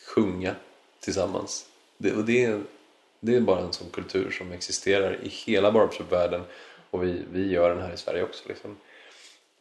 [0.07, 0.55] sjunga
[1.01, 1.67] tillsammans.
[1.97, 2.61] Det, och det, är,
[3.21, 6.43] det är bara en sån kultur som existerar i hela barbershop-världen
[6.91, 8.49] och vi, vi gör den här i Sverige också.
[8.49, 8.77] Liksom.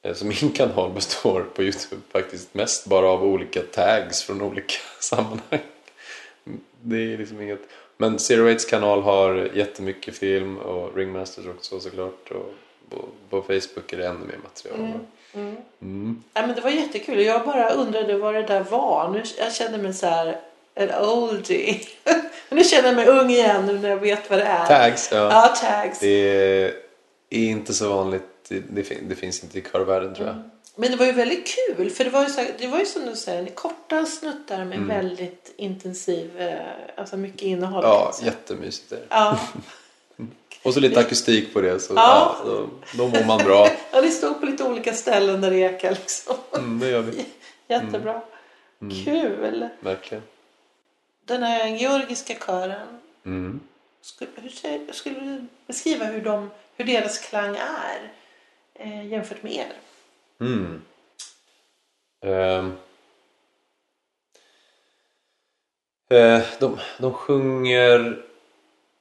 [0.02, 4.76] Eh, så min kanal består på Youtube faktiskt mest bara av olika tags från olika
[5.00, 5.60] sammanhang.
[6.82, 7.62] Det är liksom inget...
[7.98, 12.32] Men Zero Eights kanal har jättemycket film och Ringmasters också såklart.
[12.32, 12.54] Och
[12.90, 14.80] på, på Facebook är det ännu mer material.
[14.80, 15.00] Mm.
[16.34, 17.22] Ja, men det var jättekul.
[17.22, 19.10] Jag bara undrade vad det där var.
[19.10, 20.40] Nu, jag kände mig så här
[20.76, 21.80] en oldie.
[22.50, 24.66] nu känner jag mig ung igen nu när jag vet vad det är.
[24.66, 25.18] Tags, ja.
[25.18, 26.00] Ja, tags.
[26.00, 26.74] Det är,
[27.30, 28.24] inte så vanligt.
[28.48, 30.36] Det, det, fin- det finns inte i körvärlden tror jag.
[30.76, 31.90] Men det var ju väldigt kul.
[31.90, 35.54] För det var ju, så, det var ju som du säger, korta snuttar med väldigt
[35.58, 36.54] intensiv, eh,
[36.98, 37.84] alltså mycket innehåll.
[37.84, 38.26] Ja, säga.
[38.32, 39.06] jättemysigt är det.
[39.10, 39.40] ja.
[40.64, 42.38] Och så lite akustik på det så Ja.
[42.46, 42.52] ja.
[42.52, 43.70] då, då mår man bra.
[43.92, 46.36] ja, det stod på lite olika ställen där det ekade liksom.
[46.54, 47.26] Mm, det gör vi.
[47.68, 48.22] Jättebra.
[49.06, 49.70] Kul.
[49.80, 50.24] Verkligen.
[51.26, 52.88] Den här georgiska kören.
[53.26, 53.60] Mm.
[54.02, 58.12] Skulle, hur skulle du beskriva hur, de, hur deras klang är
[58.74, 59.74] eh, jämfört med er?
[60.40, 60.82] Mm.
[62.26, 62.78] Ehm.
[66.10, 68.26] Eh, de, de sjunger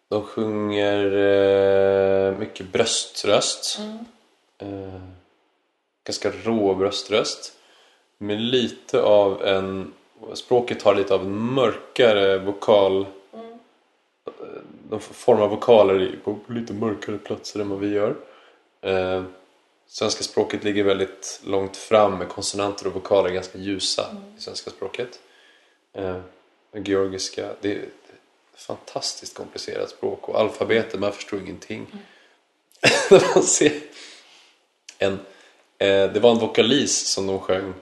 [0.08, 3.78] de sjunger eh, mycket bröströst.
[3.78, 3.98] Mm.
[4.58, 5.00] Eh,
[6.04, 7.52] ganska rå bröströst.
[8.18, 9.92] med lite av en...
[10.34, 13.06] Språket har lite av en mörkare vokal...
[14.90, 18.16] De formar vokaler på lite mörkare platser än vad vi gör.
[18.80, 19.22] Eh,
[19.86, 25.20] svenska språket ligger väldigt långt fram med konsonanter och vokaler ganska ljusa i svenska språket.
[25.92, 26.20] Eh,
[26.72, 27.88] georgiska, det
[28.58, 31.86] fantastiskt komplicerat språk och alfabetet, man förstår ingenting.
[33.10, 33.72] När man ser
[34.98, 35.12] en,
[35.78, 37.74] eh, det var en vokalis som de sjöng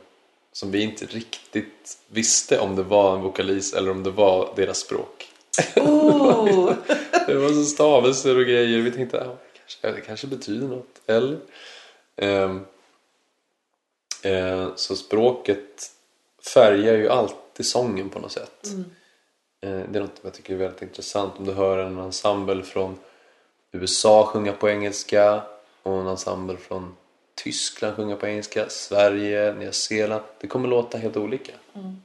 [0.53, 4.79] som vi inte riktigt visste om det var en vokalis eller om det var deras
[4.79, 5.33] språk.
[5.77, 6.72] Oh.
[7.27, 8.81] Det var så stavelser och grejer.
[8.81, 11.01] Vi tänkte att kanske, det kanske betyder något.
[11.07, 11.39] Eller?
[12.16, 12.66] Ehm,
[14.22, 15.91] eh, så språket
[16.55, 18.66] färgar ju alltid sången på något sätt.
[18.66, 18.81] Eh,
[19.61, 21.33] det är något jag tycker är väldigt intressant.
[21.39, 22.99] Om du hör en ensemble från
[23.73, 25.43] USA sjunga på engelska
[25.83, 26.97] och en ensemble från
[27.35, 30.23] Tyskland sjunga på engelska, Sverige, Nya Zeeland.
[30.41, 31.53] Det kommer låta helt olika.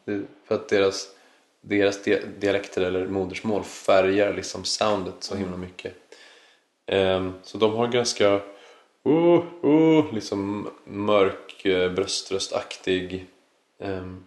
[0.06, 1.08] Det, för att deras,
[1.62, 5.94] deras di- dialekter eller modersmål färgar liksom soundet så himla mycket.
[6.86, 8.42] Ehm, så de har ganska
[9.04, 13.26] oh, oh, liksom mörk eh, bröströstaktig
[13.80, 14.24] ehm,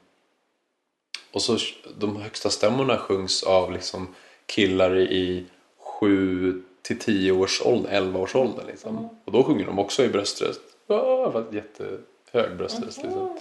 [1.34, 1.58] och så
[1.98, 4.14] de högsta stämmorna sjungs av liksom
[4.46, 5.46] killar i
[5.78, 9.08] 7 till 10 års ålder, 11 års ålder liksom.
[9.24, 10.60] Och då sjunger de också i bröströst.
[10.86, 13.38] Ah, jättehög bröströst liksom.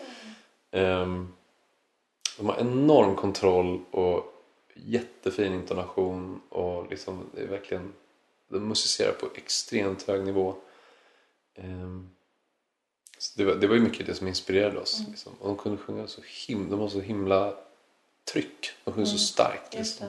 [0.72, 1.34] Ehm,
[2.38, 4.34] de har enorm kontroll och
[4.74, 7.94] jättefin intonation och liksom det är verkligen
[8.50, 10.56] de musicerar på extremt hög nivå.
[13.18, 15.04] Så det, var, det var ju mycket det som inspirerade oss.
[15.10, 15.34] Liksom.
[15.39, 17.54] Och de kunde sjunga så himla, de har så himla
[18.32, 18.72] tryck.
[18.84, 19.74] De sjöng så starkt.
[19.74, 20.08] Liksom.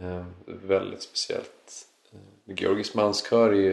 [0.00, 1.86] Ehm, väldigt speciellt.
[2.12, 3.70] Ehm, Georgisk manskör är,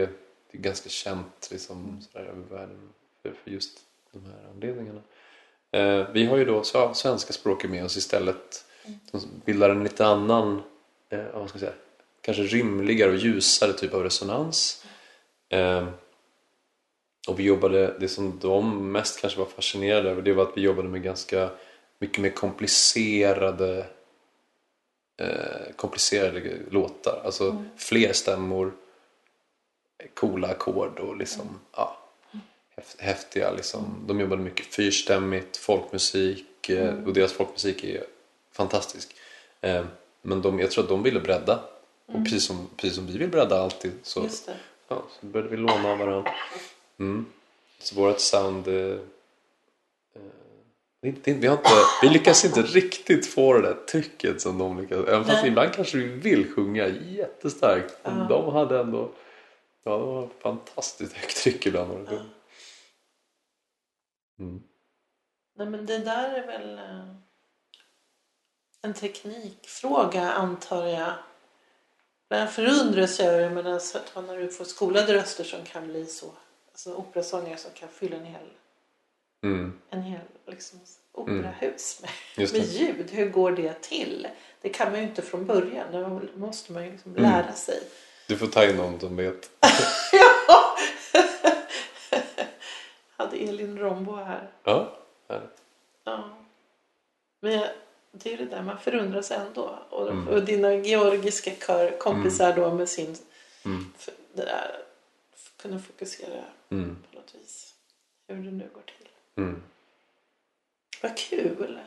[0.50, 2.88] det är ganska känt liksom, sådär, över världen
[3.22, 3.80] för, för just
[4.12, 5.00] de här anledningarna.
[5.70, 8.64] Ehm, vi har ju då så, svenska språket med oss istället.
[9.10, 10.62] Som bildar en lite annan,
[11.08, 11.72] eh, vad ska jag säga,
[12.20, 14.84] kanske rymligare och ljusare typ av resonans.
[15.48, 15.86] Ehm,
[17.28, 20.60] och vi jobbade, det som de mest kanske var fascinerade över det var att vi
[20.60, 21.50] jobbade med ganska
[22.04, 23.86] mycket mer komplicerade
[25.20, 27.22] eh, komplicerade låtar.
[27.24, 28.72] Alltså fler stämmor,
[30.14, 31.98] coola ackord och liksom, ja,
[32.76, 34.04] häf- häftiga liksom.
[34.06, 38.04] De jobbade mycket fyrstämmigt, folkmusik eh, och deras folkmusik är
[38.52, 39.16] fantastisk.
[39.60, 39.84] Eh,
[40.22, 41.64] men de, jag tror att de ville bredda.
[42.06, 44.28] Och precis som, precis som vi vill bredda alltid så,
[44.88, 46.34] ja, så började vi låna av varandra.
[46.98, 47.26] Mm.
[47.78, 48.98] Så vårt sound eh,
[50.14, 50.20] eh,
[51.08, 51.70] inte- vi, har inte,
[52.02, 54.98] vi lyckas inte riktigt få det där trycket som de lyckas.
[55.08, 55.48] Även fast Nej.
[55.48, 57.98] ibland kanske vi vill sjunga jättestarkt.
[58.02, 59.10] Men De hade ändå
[59.84, 61.90] ja, det var fantastiskt högt tryck ibland.
[61.90, 62.28] de sjöng.
[64.38, 64.62] Mm.
[65.56, 67.14] Nej men det där är väl eh,
[68.82, 71.12] en teknikfråga antar jag.
[72.28, 75.86] Jag förundras över det men alltså, att man när du får skolade röster som kan
[75.86, 76.32] bli så.
[76.70, 78.46] Alltså operasångare som kan fylla en hel,
[79.44, 79.72] Mm.
[79.90, 80.80] en hel liksom,
[81.12, 83.10] operahus med, med ljud.
[83.10, 84.28] Hur går det till?
[84.60, 85.92] Det kan man ju inte från början.
[85.92, 87.22] Det måste man ju liksom Mm.
[87.22, 87.80] lära sig.
[88.28, 89.50] Du får ta in någon som vet.
[90.12, 90.76] ja!
[93.16, 94.50] Hade Elin Rombo här.
[94.64, 94.96] Ja,
[95.28, 95.62] härligt.
[96.04, 96.24] Ja.
[97.40, 97.68] Men jag,
[98.12, 99.78] det är det där, man förundras ändå.
[99.90, 103.16] Och, och dina georgiska körkompisar då med sin...
[103.64, 103.92] Mm.
[103.98, 104.76] För, det där,
[105.62, 106.96] kunna fokusera Mm.
[107.10, 107.74] på något vis.
[108.28, 109.08] Hur det nu går till.
[109.36, 109.62] Mm.
[111.02, 111.78] Vad kul!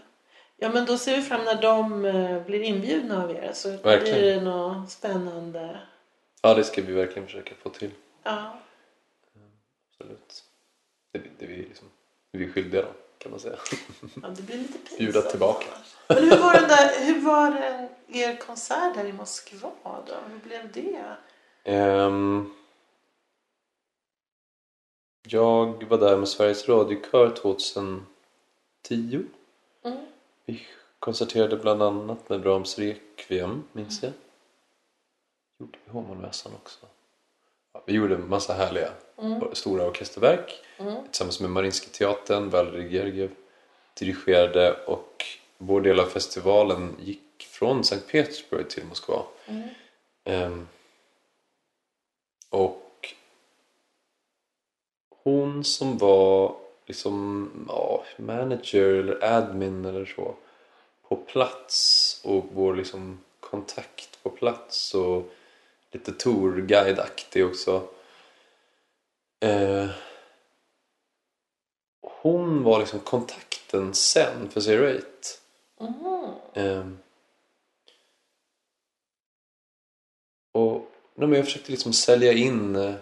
[0.57, 3.51] Ja men då ser vi fram när de eh, blir inbjudna av er.
[3.53, 4.19] Så Verkligen.
[4.19, 5.79] blir det något spännande.
[6.41, 7.91] Ja, det ska vi verkligen försöka få till.
[8.23, 8.59] Ja.
[9.91, 10.43] Absolut.
[11.11, 11.87] Det, det, är vi liksom,
[12.31, 13.57] det är vi skyldiga dem, kan man säga.
[14.21, 14.99] ja, det blir lite pinsamt.
[14.99, 15.65] Bjuda tillbaka.
[16.07, 20.13] Men hur var, den där, hur var den, er konsert där i Moskva då?
[20.29, 21.15] Hur blev det?
[21.63, 22.53] Ehm,
[25.29, 28.05] jag var där med Sveriges radiokör 2010.
[29.83, 30.05] Mm.
[30.45, 30.61] Vi
[30.99, 34.11] konserterade bland annat med Brahms Requiem, minns jag.
[35.59, 36.85] Gjorde vi Håmålmässan också.
[37.73, 38.89] Ja, vi gjorde en massa härliga
[39.53, 40.53] stora orkesterverk
[41.05, 43.31] tillsammans med Marinska teatern, Valery Gergiev
[43.93, 45.25] dirigerade och
[45.57, 49.23] vår del av festivalen gick från Sankt Petersburg till Moskva.
[50.23, 50.67] Ehm,
[52.49, 52.86] och
[55.27, 56.55] hon som var
[56.85, 60.35] liksom ja, manager eller admin eller så
[61.07, 65.31] på plats och vår liksom kontakt på plats och
[65.91, 67.83] lite tourguide-aktig också.
[69.39, 69.89] Eh,
[72.01, 75.41] hon var liksom kontakt projekten sen för Zero Eight.
[75.79, 76.33] Mhm.
[76.53, 76.97] Ehm.
[80.51, 82.95] Och nej, men jag försökte liksom sälja in eh,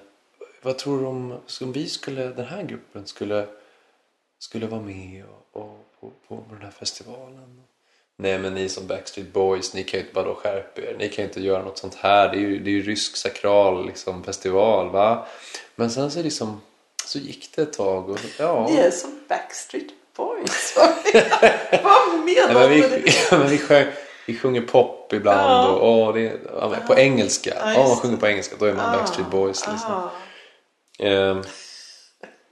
[0.65, 3.47] vad tror du om, om vi skulle, den här gruppen skulle,
[4.39, 7.61] skulle vara med och, och, på, på den här festivalen?
[8.17, 10.95] Nej men ni som Backstreet Boys, ni kan ju inte bara då skärpa er.
[10.99, 12.29] Ni kan ju inte göra något sånt här.
[12.29, 15.27] Det är ju, det är ju rysk sakral liksom, festival va.
[15.75, 16.61] Men sen så liksom,
[17.05, 18.69] så gick det ett tag och ja.
[18.69, 20.77] Det är som Backstreet Boys.
[21.83, 23.87] Vad menar Nej, men du vi, ja, men vi, sjöng,
[24.27, 25.67] vi sjunger pop ibland Ja.
[25.67, 27.53] och åh, det, ja, på engelska.
[27.59, 29.67] Ja, man sjunger på engelska, då är man Backstreet Boys.
[29.67, 30.09] Liksom.
[30.99, 31.41] Ehm,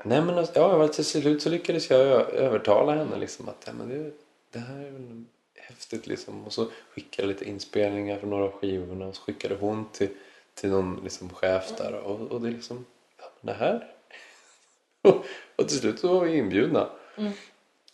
[0.03, 2.01] nej men alltså, ja, till slut så lyckades jag
[2.33, 4.11] övertala henne liksom att ja, men det,
[4.51, 5.23] det här är väl
[5.55, 6.43] häftigt liksom.
[6.45, 10.09] Och så skickade jag lite inspelningar från några av skivorna och så skickade hon till,
[10.53, 12.85] till någon liksom chef där och, och det är liksom,
[13.17, 13.93] ja men det här.
[15.55, 16.89] och, till slut så var vi inbjudna.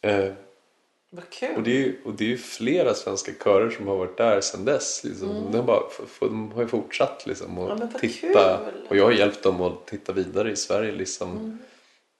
[0.01, 0.33] Eh,
[1.11, 1.55] Vad kul.
[1.55, 4.41] och det, är, ju- och det är ju flera svenska körer som har varit där
[4.41, 5.03] sedan dess.
[5.03, 5.51] Liksom.
[5.51, 5.83] De, har bara,
[6.19, 7.67] de har ju fortsatt liksom, Mm.
[7.67, 8.57] Ja, att vad titta.
[8.71, 8.87] kul.
[8.89, 10.91] Och jag har hjälpt dem att titta vidare i Sverige.
[10.91, 11.31] Liksom.
[11.37, 11.57] Mm.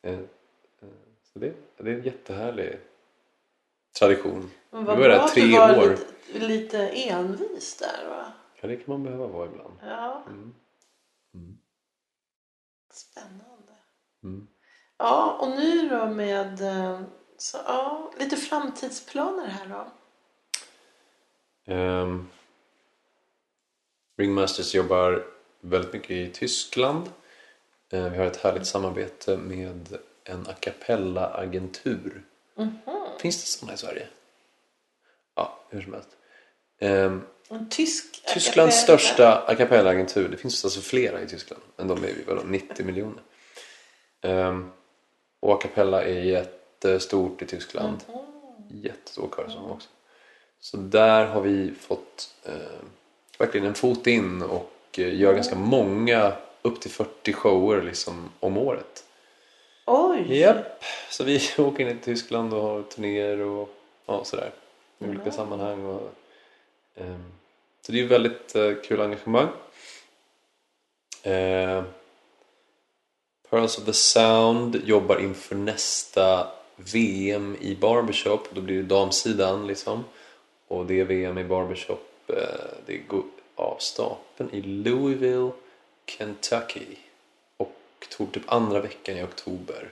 [0.02, 0.90] Eh, eh,
[1.34, 2.80] så det, det är en jättehärlig
[4.00, 4.52] tradition.
[4.72, 5.90] Men vad var där tre du var år.
[6.34, 8.26] lite, lite envis där va?
[8.62, 9.74] Ja, det kan man behöva vara ibland.
[9.82, 10.54] Ja, Mm.
[11.34, 11.58] Mm.
[12.94, 13.74] spännande.
[14.24, 14.48] Mm.
[14.98, 17.02] Ja, och nu då med eh,
[17.42, 19.92] så, ja, lite framtidsplaner här då.
[21.74, 22.30] Um,
[24.18, 25.26] Ringmasters jobbar
[25.62, 27.10] väldigt mycket i Tyskland.
[27.92, 32.24] Eh, vi har ett härligt samarbete med en a cappella-agentur.
[33.22, 34.08] Finns det sådana i Sverige?
[35.36, 36.10] Ja, hur som helst.
[36.80, 40.30] En tysk Tysklands största a cappella-agentur.
[40.30, 41.62] Det finns alltså flera i Tyskland.
[41.76, 43.24] Men de är ju vadå, 90 miljoner.
[44.22, 44.72] Ehm,
[45.40, 46.48] och a cappella är
[46.84, 48.04] jättestort i Tyskland.
[48.70, 49.90] Jättestor körsång också.
[50.60, 52.54] Så där har vi fått eh,
[53.38, 58.58] verkligen en fot in och eh, gör ganska många, upp till 40 shower liksom om
[58.58, 59.04] året.
[59.86, 60.40] Oj!
[60.40, 63.70] Japp, så vi åker in till Tyskland och har turnéer och
[64.06, 64.52] ja, sådär.
[65.00, 65.86] I olika sammanhang.
[65.86, 66.12] Och,
[66.96, 67.32] ehm,
[67.82, 69.50] så det är väldigt eh, kul engagemang.
[71.24, 71.84] Eh,
[73.50, 76.48] Pearls of the Sound jobbar inför nästa
[76.80, 78.48] VM i barbershop.
[78.54, 80.04] Då blir det damsidan liksom.
[80.68, 82.36] Och det VM i barbershop eh,
[82.86, 83.24] det går
[83.56, 85.52] av stapeln i Louisville,
[86.06, 86.96] Kentucky.
[87.58, 87.76] Och
[88.10, 89.90] typ andra veckan i oktober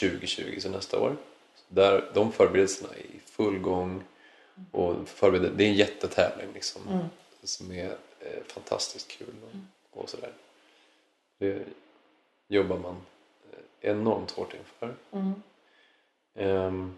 [0.00, 1.16] 2020, så nästa år.
[1.54, 4.02] Så där, de förberedelserna är i full gång.
[4.70, 7.08] Och förbereder, det är en jättetävling liksom.
[7.42, 10.32] Som är eh, fantastiskt kul och, och sådär.
[11.38, 11.64] Det
[12.48, 12.96] jobbar man
[13.52, 14.94] eh, enormt hårt inför.
[16.38, 16.94] Ehm,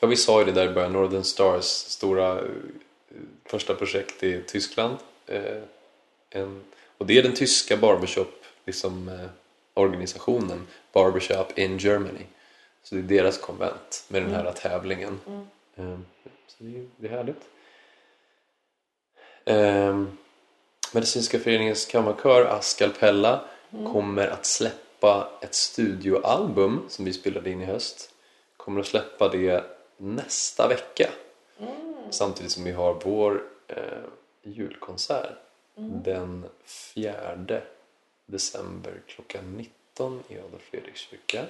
[0.00, 2.46] ja, vi sa ju det där i början, Northern Stars stora eh,
[3.44, 4.96] första projekt i Tyskland.
[5.26, 5.62] Eh,
[6.30, 6.64] en,
[6.98, 9.30] och det är den tyska barbershop liksom, eh,
[9.74, 12.24] organisationen Barbershop in Germany.
[12.82, 15.20] Så det är deras konvent med den här tävlingen.
[15.76, 16.04] Ehm,
[16.46, 17.42] så det är, det är härligt.
[19.44, 20.18] Ehm,
[20.92, 23.44] Medicinska föreningens kammarkör Askalpella
[23.92, 24.91] kommer att släppa
[25.40, 28.14] ett studioalbum som vi spelade in i höst.
[28.56, 29.64] Kommer att släppa det
[29.96, 31.10] nästa vecka.
[32.10, 33.76] Samtidigt som vi har vår eh,
[34.42, 35.32] julkonsert
[35.76, 37.60] den 4
[38.26, 41.44] december klockan 19 i Adolf Fredriks kyrka.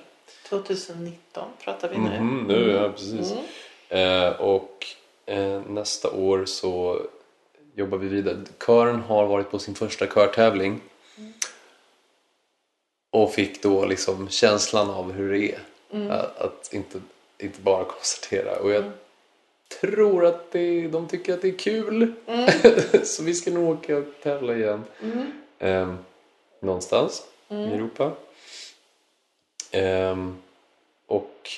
[0.48, 2.20] 2019 pratar vi nu.
[2.20, 3.32] Mhm, nu, ja precis.
[3.88, 4.86] Eh, och
[5.26, 7.02] eh, nästa år så
[7.74, 8.36] jobbar vi vidare.
[8.66, 10.80] Kören har varit på sin första körtävling.
[13.12, 15.60] Och fick då liksom känslan av hur det är.
[16.10, 17.00] Att, att inte,
[17.38, 18.56] inte bara konstatera.
[18.56, 18.84] Och jag
[19.80, 22.12] tror att det, de tycker att det är kul.
[23.04, 24.84] så vi ska nog åka och tävla igen.
[25.58, 25.94] Eh,
[26.60, 28.12] någonstans i Europa.
[29.70, 30.36] Ehm,
[31.06, 31.50] och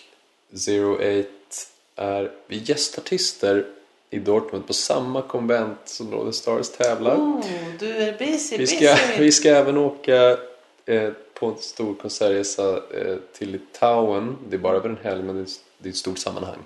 [0.55, 3.67] Zero Eight är vi gästartister
[4.11, 7.17] i Dortmund på samma konvent som Northern Stars tävlar.
[7.17, 7.45] Oh,
[7.79, 9.19] du är busy, Vi ska, busy.
[9.19, 10.39] vi ska även åka
[10.87, 14.39] eh, på en stor konsertresa eh, till Litauen.
[14.49, 15.37] Det är bara över en helg men
[15.79, 16.59] det är, ett stort sammanhang.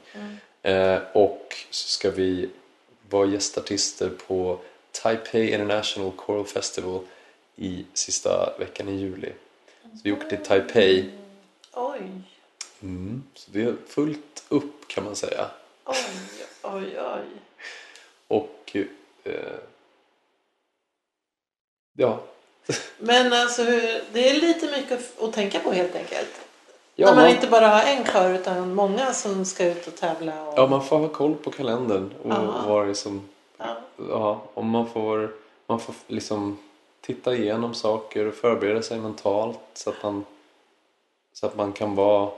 [0.62, 2.51] Eh, och så ska vi
[3.11, 4.61] vara gästartister på
[4.93, 7.01] Taipei International Choral Festival
[7.57, 9.33] i sista veckan i juli.
[9.83, 11.11] Så vi åker till Taipei.
[11.73, 12.23] Oj,
[12.81, 15.51] Mm, så det är fullt upp kan man säga.
[15.85, 15.97] oj,
[16.62, 17.25] oj, oj.
[18.29, 18.77] Och
[19.25, 19.59] eh,
[21.93, 22.21] ja,
[22.99, 23.62] Men alltså,
[24.12, 26.41] det är lite mycket att- tänka på helt enkelt.
[26.95, 29.97] Ja, När man, man- inte bara har en kör utan många som ska ut och
[29.97, 30.43] tävla.
[30.49, 30.55] Och...
[30.59, 32.33] Ja, man får ha koll på kalendern och
[32.69, 33.29] vad det är som...
[33.59, 33.77] Ja.
[34.09, 35.33] Ja, om man får,
[35.66, 36.59] man får liksom
[37.01, 40.25] titta igenom saker och förbereda sig mentalt så att man,
[41.33, 42.31] så att man kan vara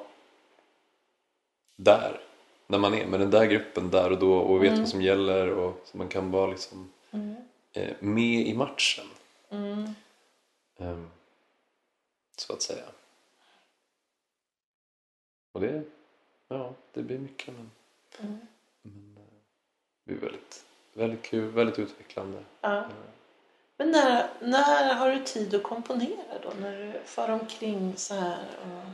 [1.77, 2.21] där
[2.67, 5.51] när man är med den där gruppen där och då och vet vad som gäller
[5.51, 6.91] och så man kan vara liksom
[7.73, 9.05] eh, med i matchen.
[9.51, 9.95] Mm.
[10.81, 11.11] Ehm,
[12.37, 12.85] så att säga.
[15.53, 15.83] Och det,
[16.49, 17.71] ja, det blir mycket men,
[18.19, 18.41] men
[19.17, 19.23] eh,
[20.05, 22.45] det blir väldigt, väldigt kul, väldigt utvecklande.
[22.61, 22.89] Ja.
[23.77, 26.53] Men när, när har du tid att komponera då?
[26.61, 28.45] När du far omkring så här?
[28.63, 28.91] Och...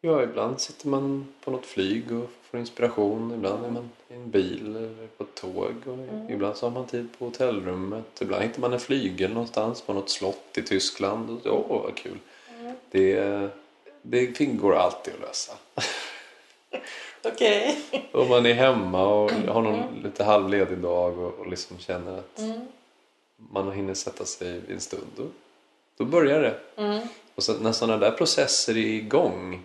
[0.00, 3.34] Ja, ibland sitter man på något flyg och får inspiration.
[3.34, 5.74] Ibland är man i en bil eller på ett tåg.
[5.86, 8.20] Och Ibland så har man tid på hotellrummet.
[8.20, 11.46] Ibland hittar man en flygel någonstans på något slott i Tyskland.
[11.46, 12.18] Och, åh, vad kul!
[12.90, 13.48] Det,
[14.02, 15.52] det går alltid att lösa.
[17.24, 17.78] Okej.
[18.12, 22.40] Om man är hemma och har någon lite halvledig dag och, och liksom känner att
[23.36, 25.06] man hinner sätta sig en stund.
[25.16, 25.24] Då,
[25.96, 26.82] då börjar det.
[26.82, 27.06] Mm.
[27.34, 29.64] Och så, när sådana där processer är igång.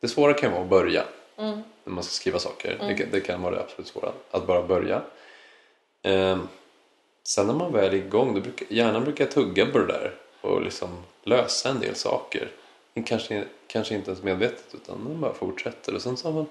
[0.00, 1.04] Det svåra kan vara att börja.
[1.36, 1.62] Mm.
[1.84, 2.78] När man ska skriva saker.
[2.80, 4.12] Det, kan- det kan vara det absolut svåra.
[4.30, 5.02] Att bara börja.
[6.02, 6.48] Ehm,
[7.22, 8.34] sen när man väl är igång.
[8.34, 10.14] Då brukar, hjärnan brukar tugga på det där.
[10.40, 12.50] Och liksom lösa en del saker.
[13.06, 14.74] Kanske, kanske inte ens medvetet.
[14.74, 15.94] Utan man bara fortsätter.
[15.94, 16.46] Och sen så har man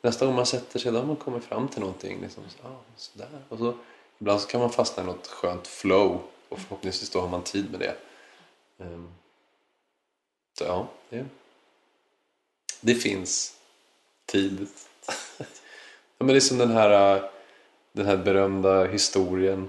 [0.00, 0.92] nästa gång man sätter sig.
[0.92, 2.20] Då har man kommit fram till någonting.
[2.22, 3.28] Liksom, så, ah, sådär.
[3.48, 3.74] Och så,
[4.18, 6.20] ibland så kan man fastna i något skönt flow.
[6.48, 7.94] Och förhoppningsvis då har man tid med det.
[8.84, 9.08] Ehm,
[10.58, 11.24] så ja, det,
[12.80, 13.56] det finns
[14.26, 14.66] tid.
[15.38, 15.44] ja,
[16.18, 17.22] men det är som den här, äh,
[17.92, 19.68] den här berömda historien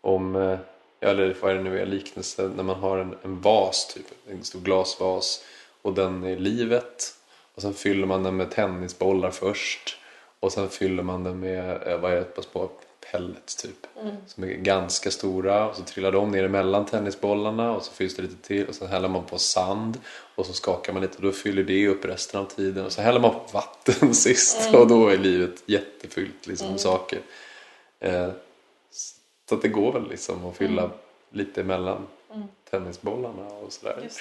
[0.00, 0.58] om, äh,
[1.00, 4.44] eller vad är det nu är, liknelse, när man har en, en vas, typ, en
[4.44, 5.44] stor glasvas
[5.82, 7.14] och den är livet
[7.54, 9.98] och sen fyller man den med tennisbollar först
[10.40, 12.70] och sen fyller man den med, äh, vad är det, ett par små
[13.12, 13.86] pellets typ
[14.26, 18.22] som är ganska stora och så trillar de ner emellan tennisbollarna och så fylls det
[18.22, 20.00] lite till och sen häller man på sand
[20.34, 23.02] och så skakar man lite och då fyller det upp resten av tiden och så
[23.02, 27.18] häller man på vatten sist och då är livet jättefyllt liksom med saker.
[28.00, 28.28] Eh,
[29.48, 30.90] så att det går väl liksom att fylla
[31.30, 32.06] lite emellan
[32.70, 34.00] tennisbollarna och sådär.
[34.02, 34.20] Just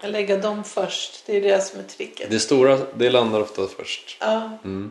[0.00, 0.08] det.
[0.08, 1.26] Lägger dem först.
[1.26, 2.30] Det är det som är tricket.
[2.30, 4.16] Det stora det landar ofta först.
[4.20, 4.58] Ja.
[4.64, 4.90] Mm.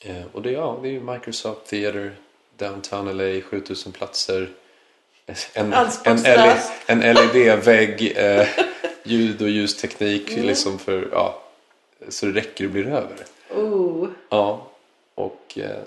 [0.04, 2.16] Eh, och det, ja, det är Microsoft Theater,
[2.56, 4.50] Downtown LA, 7000 platser.
[5.52, 6.18] En, en,
[6.86, 8.48] en LED-vägg, eh,
[9.02, 11.42] ljud och ljusteknik liksom för, ja,
[12.08, 13.24] så det räcker och blir över.
[13.50, 14.08] Oh.
[14.28, 14.70] Ja,
[15.14, 15.82] och eh,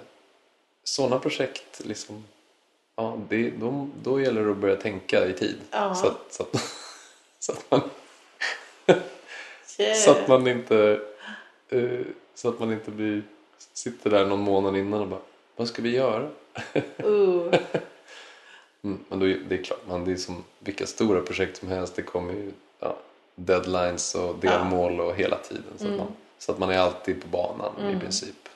[0.84, 2.24] sådana projekt liksom,
[2.95, 5.57] ja, det, de, då gäller det att börja tänka i tid.
[5.72, 5.95] Ja.
[5.95, 6.63] Så, att, så, att,
[7.39, 7.82] så, att man,
[9.80, 9.95] Yeah.
[9.95, 10.99] så att man inte
[11.70, 11.99] eh,
[12.36, 13.24] så att man inte blir,
[13.74, 15.20] sitter där någon månad innan och bara
[15.55, 16.30] vad ska vi göra?
[17.03, 17.55] Oh.
[18.84, 21.95] Mm, men då, det är klart, man, det är som vilka stora projekt som helst.
[21.95, 22.97] Det kommer ju ja,
[23.36, 25.64] deadlines och delmål och hela tiden.
[25.78, 28.49] Så, att man, så att man är alltid på banan i princip.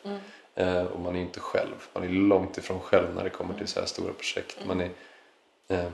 [0.55, 1.87] Eh, och man är inte själv.
[1.93, 4.57] Man är långt ifrån själv när det kommer till så här stora projekt.
[4.65, 4.89] Man är,
[5.67, 5.89] eh,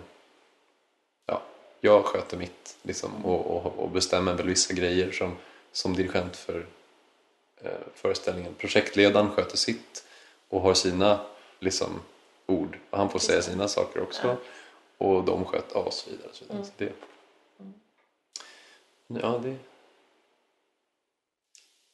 [1.26, 1.42] ja,
[1.82, 5.36] jag sköter mitt liksom, och, och, och bestämmer väl vissa grejer som,
[5.72, 6.66] som dirigent för
[7.62, 8.54] eh, föreställningen.
[8.58, 10.04] Projektledaren sköter sitt
[10.50, 11.20] och har sina
[11.60, 12.00] liksom,
[12.46, 12.80] ord.
[12.90, 14.38] Och han får säga sina saker också.
[14.98, 16.30] Och de och så vidare.
[16.32, 16.46] Så.
[16.46, 16.92] Så det,
[19.08, 19.56] ja, det,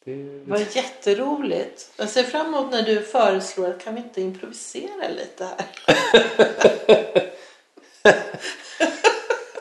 [0.05, 1.91] det, var jätteroligt.
[1.95, 5.65] Jag ser fram emot när du föreslår att kan vi inte improvisera lite här?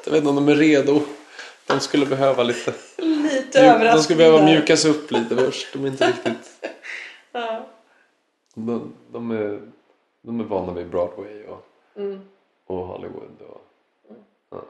[0.04, 1.02] Jag vet inte om de är redo.
[1.66, 2.74] De skulle behöva lite...
[2.96, 5.72] Lite De överraskning skulle behöva mjukas upp lite först.
[5.72, 6.52] De är inte riktigt...
[7.32, 7.66] Ja.
[8.54, 9.60] De, de, är,
[10.22, 11.66] de är vana vid Broadway och,
[11.96, 12.20] Mm.
[12.66, 13.42] och Hollywood.
[13.42, 13.60] Och,
[14.50, 14.64] ja.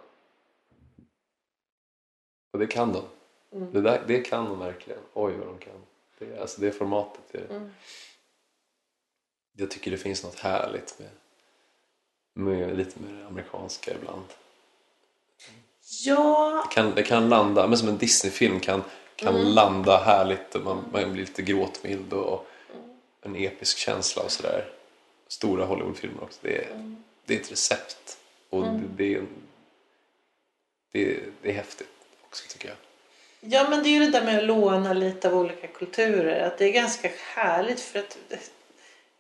[2.53, 3.03] och det kan de.
[3.53, 3.73] Mm.
[3.73, 5.01] Det, där, det kan de verkligen.
[5.15, 5.83] Oj vad de kan.
[6.19, 7.35] Det, alltså det formatet.
[7.35, 7.71] Är, Mm.
[9.57, 11.09] Jag tycker det finns något härligt med,
[12.33, 14.25] med lite mer det amerikanska ibland.
[16.05, 18.83] Ja, Det kan, det kan landa, men som en Disney-film kan,
[19.17, 19.47] kan Mm.
[19.55, 22.47] landa härligt och man, man blir lite gråtmild och
[23.21, 24.73] en episk känsla och sådär.
[25.33, 26.39] Stora Hollywoodfilmer också.
[26.43, 27.05] Det är, Mm.
[27.27, 28.19] det är ett recept
[28.51, 29.23] och det, det, är,
[30.93, 31.89] det, är- det är häftigt
[32.23, 32.77] också tycker jag.
[33.41, 36.47] Ja men det är ju det där med att låna lite av olika kulturer.
[36.47, 38.19] Att det är ganska härligt för att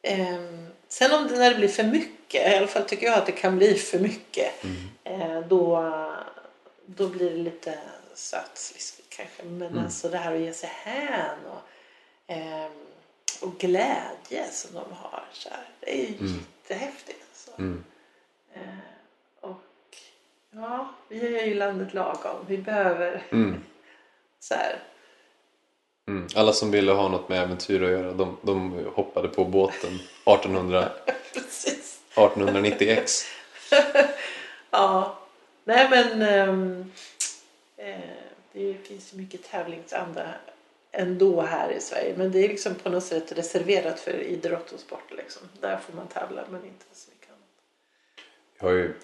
[0.02, 3.26] ehm, Sen om det, när det blir för mycket, i alla fall tycker jag att
[3.26, 4.64] det kan bli för mycket.
[5.04, 5.92] Eh, då,
[6.86, 7.78] då blir det lite
[8.14, 9.42] sötsliskigt kanske.
[9.42, 11.60] Men alltså det här att ge sig hän och,
[12.26, 12.72] ehm,
[13.42, 15.24] och glädje som de har.
[15.32, 17.24] Så här, det är ju jättehäftigt.
[17.30, 17.60] Alltså.
[17.60, 17.84] Mm.
[19.40, 19.60] Och
[20.50, 22.44] ja, vi är ju landet lagom.
[22.48, 23.64] Vi behöver Mm.
[24.40, 24.78] så här.
[26.08, 26.26] Mm.
[26.34, 30.88] Alla som ville ha något med äventyr att göra de, de hoppade på båten 1800,
[31.34, 32.00] Precis.
[32.14, 33.24] 1890X.
[34.70, 35.18] Ja.
[35.64, 36.92] Nej men ehm,
[37.76, 37.98] eh,
[38.52, 40.26] det finns ju mycket tävlingsanda
[40.92, 42.14] ändå här i Sverige.
[42.16, 45.12] Men det är liksom på något sätt reserverat för idrott och sport.
[45.16, 45.42] Liksom.
[45.60, 47.48] Där får man tävla men inte så mycket annat.
[48.58, 48.94] Vi har ju,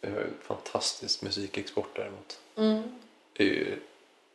[0.00, 2.40] vi har ju fantastisk musikexport däremot.
[2.56, 2.82] Mm.
[3.32, 3.78] Det är ju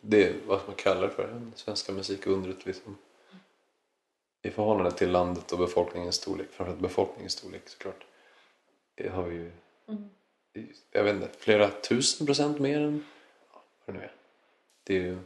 [0.01, 2.97] det är vad man kallar för det svenska musikundret liksom.
[4.41, 8.05] I förhållande till landet och befolkningens storlek, framförallt befolkningens storlek såklart.
[8.95, 9.51] Det har vi ju,
[9.87, 10.09] Mm.
[10.91, 13.05] jag vet inte, flera tusen procent mer än
[13.85, 14.11] vad det nu är.
[14.83, 15.17] Det är ju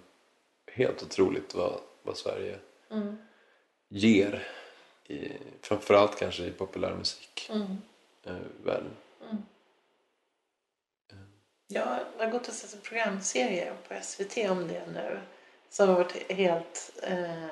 [0.75, 2.59] helt otroligt vad, vad Sverige
[2.91, 3.17] Mm.
[3.89, 4.47] ger.
[5.07, 7.77] I, framförallt kanske i populärmusik Mm.
[8.25, 8.91] eh, världen.
[11.67, 15.19] Jag har gått och sett en programserie på SVT om det nu.
[15.69, 16.91] Som har varit helt...
[17.03, 17.45] Eh,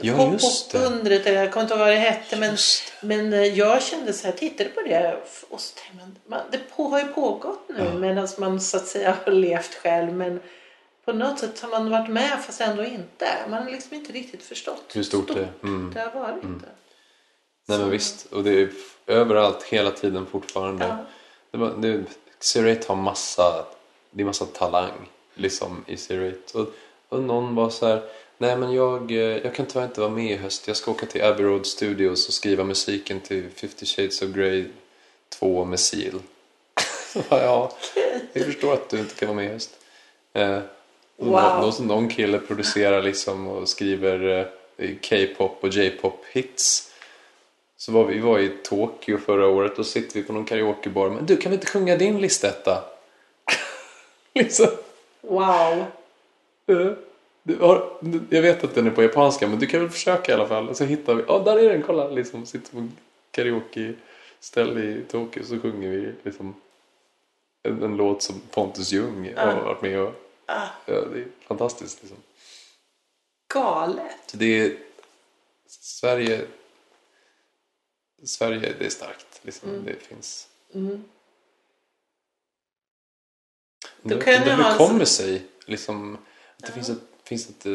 [0.00, 0.78] Ja, just det.
[0.78, 2.36] Popundret, eller jag kommer inte ihåg vad det hette.
[2.36, 2.56] Men,
[3.02, 5.16] men eh, jag kände så här, tittade på det
[5.50, 7.94] och så tänkte man det på, har ju pågått nu Ja.
[7.94, 10.12] medan man så att säga har levt själv.
[10.12, 10.40] Men
[11.10, 13.26] på något sätt har man varit med fast ändå inte.
[13.48, 15.52] Man har liksom inte riktigt förstått Hur stort det är.
[15.62, 15.92] Mm.
[15.94, 16.44] det har varit.
[17.66, 18.70] Nej men visst, och det är
[19.06, 20.86] överallt hela tiden fortfarande.
[20.86, 20.96] Ja.
[21.50, 23.66] Det var, det, har massa,
[24.10, 26.58] det är massa talang liksom i Serate.
[26.58, 26.74] Och,
[27.08, 28.02] och någon var så här,
[28.38, 30.68] nej men jag, eh, jag kan tyvärr inte vara med i höst.
[30.68, 34.64] Jag ska åka till Abbey Road Studios och skriva musiken till 50 Shades of Grey
[35.28, 36.20] 2 med Seal.
[37.30, 37.72] Ja,
[38.32, 39.70] jag förstår att du inte kan vara med i höst.
[41.20, 41.72] Wow.
[41.78, 44.46] någon, någon, kille producerar liksom och skriver
[44.76, 46.92] eh, K-pop och J-pop hits.
[47.76, 51.10] Så var vi, vi var i Tokyo förra året och sitter vi på någon karaokebar.
[51.10, 52.84] Men du, kan vi inte sjunga din listetta?
[54.34, 54.66] liksom.
[55.20, 55.84] Wow.
[56.66, 56.92] eh,
[57.60, 57.90] har,
[58.30, 60.74] jag vet att den är på japanska men du kan väl försöka i alla fall.
[60.74, 62.08] Så hittar vi, ja där är den, kolla.
[62.08, 62.88] Liksom, sitter på
[63.30, 66.54] karaoke-ställe i Tokyo så sjunger vi liksom
[67.62, 72.02] en, en låt som Pontus Ljung har varit med och Ah, ja, det är fantastiskt.
[72.02, 72.18] Liksom.
[73.52, 74.32] galet.
[74.32, 74.78] Det är
[75.68, 76.46] Sverige
[78.24, 79.40] Sverige det är starkt.
[79.42, 79.84] Liksom.
[79.84, 81.04] Det finns Mm.
[84.02, 86.14] Då kan det så- kommer sig liksom,
[86.56, 87.66] att det finns ett, finns ett,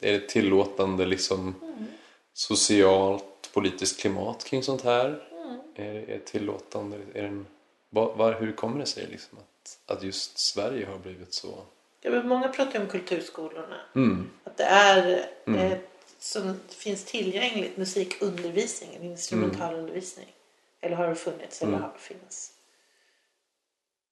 [0.00, 1.86] är det tillåtande liksom, Mm.
[2.32, 5.28] socialt politiskt klimat kring sånt här?
[5.32, 5.60] Mm.
[5.74, 6.96] Är, är det tillåtande?
[7.14, 7.46] Är det en,
[7.90, 11.62] var, var, hur kommer det sig liksom, att, att just Sverige har blivit så?
[12.10, 13.80] Många pratar om kulturskolorna.
[13.94, 14.30] Mm.
[14.44, 15.60] Att det är Mm.
[15.72, 15.78] eh,
[16.18, 20.34] som finns tillgängligt musikundervisning, en instrumentalundervisning.
[20.80, 21.82] Eller har det funnits eller Mm.
[21.84, 22.52] har finns.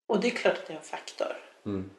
[0.06, 1.36] Och det är klart att det är en faktor.
[1.66, 1.90] Mm.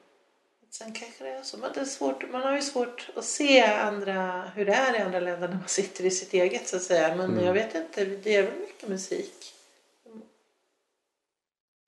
[0.70, 1.58] Sen kanske det är så.
[1.58, 5.02] Men det är svårt, man har ju svårt att se andra, hur det är i
[5.02, 7.16] andra länder när man sitter i sitt eget så att säga.
[7.16, 7.46] Men Mm.
[7.46, 9.54] jag vet inte, det är väl mycket musik.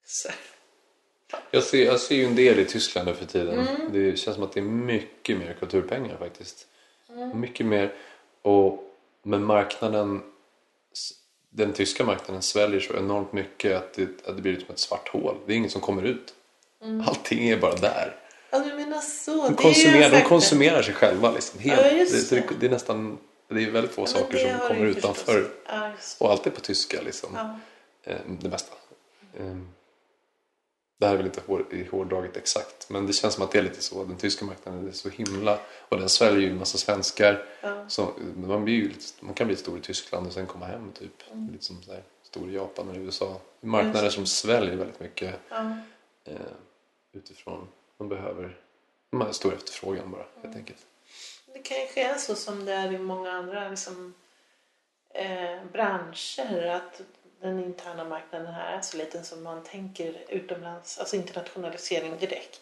[0.06, 0.28] Så.
[1.50, 3.58] Jag, ser, jag ser ju en del i Tyskland nu för tiden.
[3.58, 3.92] Mm.
[3.92, 6.66] Det känns som att det är mycket mer kulturpengar faktiskt.
[7.34, 7.92] Mycket mer.
[8.42, 8.82] Och,
[9.22, 10.22] men marknaden,
[11.50, 15.08] den tyska marknaden sväljer så enormt mycket att det, att det blir som ett svart
[15.08, 15.36] hål.
[15.46, 16.34] Det är inget som kommer ut.
[17.06, 18.16] Allting är bara där.
[18.50, 19.48] Ja, du menar så.
[19.48, 21.60] De konsumerar, de konsumerar sig själva liksom.
[21.60, 21.82] Helt.
[21.82, 22.66] Ja, det, det, det.
[22.66, 23.18] är nästan
[23.48, 25.50] det är väldigt få Ja, saker som kommer utanför.
[25.66, 25.92] Ja.
[26.18, 27.30] Och allt är på tyska liksom.
[27.34, 27.58] Ja.
[28.12, 28.74] Eh, Det mesta.
[31.00, 32.90] Det här är väl lite hår, i hårdraget exakt.
[32.90, 34.04] Men det känns som att det är lite så.
[34.04, 35.58] Den tyska marknaden är så himla...
[35.88, 37.46] Och den sväljer ju en massa svenskar.
[37.60, 37.88] Ja.
[37.88, 41.30] Så man, blir lite, man kan bli stor i Tyskland och sen komma hem typ.
[41.32, 41.48] Mm.
[41.52, 43.40] Lite som så här, stor i Japan eller USA.
[43.60, 45.76] Marknader som sväljer väldigt mycket Ja.
[46.24, 46.34] eh,
[47.12, 47.68] utifrån.
[47.96, 48.56] Man behöver...
[49.12, 50.42] Man har stor efterfrågan bara Mm.
[50.42, 50.86] helt enkelt.
[51.54, 54.14] Det kanske är så som det är i många andra liksom,
[55.14, 56.66] eh, branscher.
[56.66, 57.00] Att
[57.40, 60.98] den interna marknaden här är så liten som man tänker utomlands.
[60.98, 62.60] Alltså internationalisering direkt.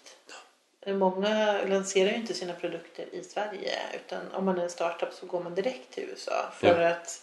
[0.80, 3.78] Eh, Många lanserar ju inte sina produkter i Sverige.
[3.94, 6.50] Utan om man är en startup så går man direkt till USA.
[6.60, 7.22] För att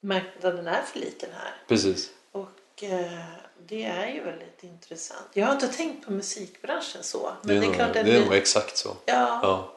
[0.00, 1.54] marknaden är för liten här.
[1.68, 2.10] Precis.
[2.32, 3.24] Och eh,
[3.66, 5.26] det är ju väldigt intressant.
[5.32, 7.32] Jag har inte tänkt på musikbranschen så.
[7.42, 8.88] Men Det är, det är, nog, klart det är nog exakt så.
[9.04, 9.72] Ja, Ja.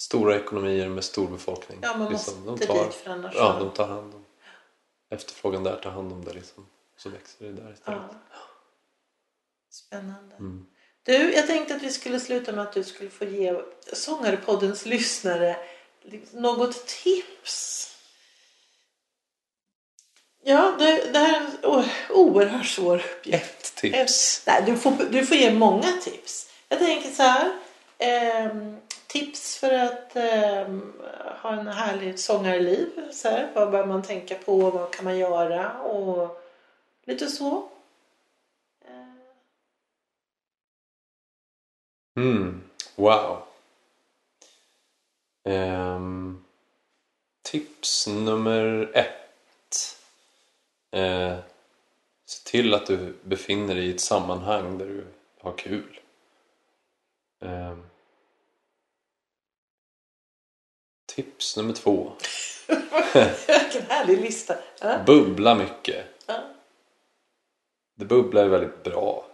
[0.00, 1.78] Stora ekonomier med stor befolkning.
[1.82, 4.24] ja, man Liksom, måste de tar, dit för annars Ja, de tar hand om
[5.10, 6.66] efterfrågan där, tar hand om det liksom.
[6.96, 8.02] Så växer det där istället.
[8.10, 8.38] Ja.
[9.70, 10.36] Spännande.
[10.36, 10.66] Mm.
[11.02, 13.60] Du, jag tänkte att vi skulle sluta med att du skulle få ge
[13.92, 15.56] Sångarpoddens lyssnare
[16.32, 17.84] något tips.
[20.44, 23.66] Ja, det, det här är en oerhört svår uppgift.
[23.66, 24.42] Ett tips.
[24.46, 26.50] Nej, du får, du får ge många tips.
[26.68, 27.52] Jag tänker så här.
[27.98, 28.76] ehm,
[29.08, 30.68] tips för att eh,
[31.42, 33.12] ha en härlig sångarliv.
[33.12, 34.70] Så här, vad bör man tänka på?
[34.70, 35.78] Vad kan man göra?
[35.82, 36.42] Och
[37.04, 37.68] lite så.
[38.84, 39.08] Eh,
[42.16, 42.60] Mm.
[42.96, 43.42] Wow.
[45.44, 46.44] Um,
[47.42, 49.98] tips nummer ett.
[50.96, 51.38] Uh,
[52.26, 55.04] se till att du befinner dig i ett sammanhang där du
[55.40, 56.00] har kul.
[57.40, 57.87] Um,
[61.18, 62.12] tips nummer två.
[62.66, 64.54] Vilken härlig lista.
[64.80, 65.02] Ja.
[65.06, 66.06] Bubbla mycket.
[66.26, 66.42] Ja.
[67.94, 69.26] Det bubblar är väldigt bra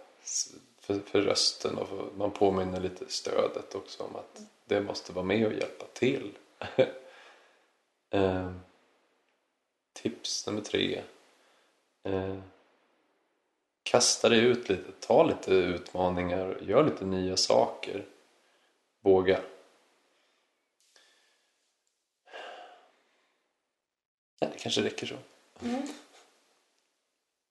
[0.79, 5.25] för, för rösten och för, man påminner lite stödet också om att det måste vara
[5.25, 6.31] med och hjälpa till.
[8.09, 8.51] eh,
[9.93, 11.01] tips nummer tre.
[12.03, 12.37] Eh,
[13.83, 18.05] kasta dig ut lite, ta lite utmaningar, gör lite nya saker.
[19.01, 19.39] Våga.
[24.39, 25.15] Ja, det kanske räcker så.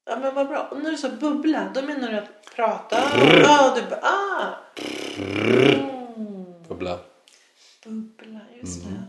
[0.07, 0.68] ja, men vad bra.
[0.70, 3.03] Och när du sa bubbla, då menar du att prata?
[3.43, 3.97] Ja, du...
[4.03, 4.55] Ah!
[5.18, 6.62] Mm.
[6.68, 6.99] Bubbla.
[7.85, 9.03] Bubbla, just det.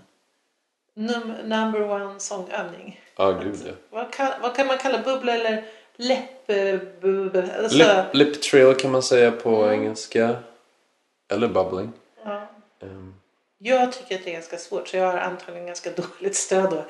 [1.02, 3.02] Num- number one sångövning.
[3.18, 3.72] Ja, gud ja.
[3.90, 5.66] Vad kan, vad kan man kalla bubbla eller
[5.96, 7.44] läppbubbla?
[7.58, 9.80] Alltså, Lip, lip trill kan man säga på Mm.
[9.82, 10.36] engelska.
[11.32, 11.92] Eller bubbling.
[12.26, 12.48] ja.
[12.82, 13.16] Ehm,
[13.58, 16.86] Jag tycker att det är ganska svårt så jag har antagligen ganska dåligt stöd då.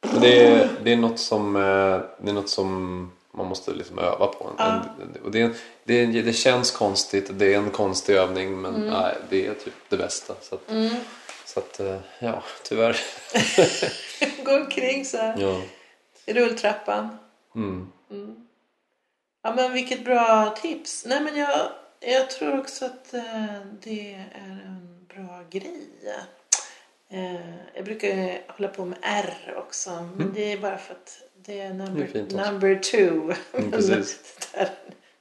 [0.00, 3.98] Men det, är, det, är något som, eh, det är något som man måste liksom
[3.98, 4.50] öva på.
[4.58, 4.82] Ja.
[5.24, 8.86] Och det, det, det känns konstigt, det är en konstig övning men Mm.
[8.88, 10.34] nej, det är typ det bästa.
[10.42, 10.70] Så att,
[11.44, 12.96] så att eh, ja, tyvärr.
[14.44, 15.62] Gå omkring så här Ja.
[16.26, 17.18] i rulltrappan.
[17.54, 17.90] Mm.
[19.42, 21.04] Ja men vilket bra tips.
[21.06, 21.68] Nej men jag,
[22.00, 23.22] jag tror också att eh,
[23.82, 25.80] det är en bra grej.
[27.10, 30.08] Eh, jag brukar hålla på med R också.
[30.16, 32.28] Men det är bara för att det är number, Mm.
[32.28, 33.34] Det är number two.
[33.52, 34.18] Mm, precis.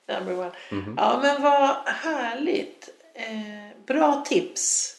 [0.08, 0.52] Number one.
[0.72, 0.96] Mhm.
[0.98, 2.90] Ja men vad härligt.
[3.14, 4.96] Eh, bra tips.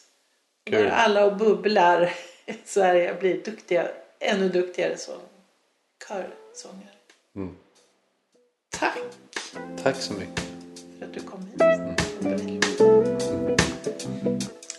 [0.65, 0.83] Kul.
[0.83, 2.13] När alla och bubblar
[2.45, 3.87] i Sverige blir duktiga,
[4.19, 5.15] ännu duktigare som
[6.07, 6.87] körsångare.
[7.35, 7.55] Mm.
[8.69, 8.97] Tack
[9.83, 10.43] Tack så mycket.
[10.99, 11.59] för att du kom hit.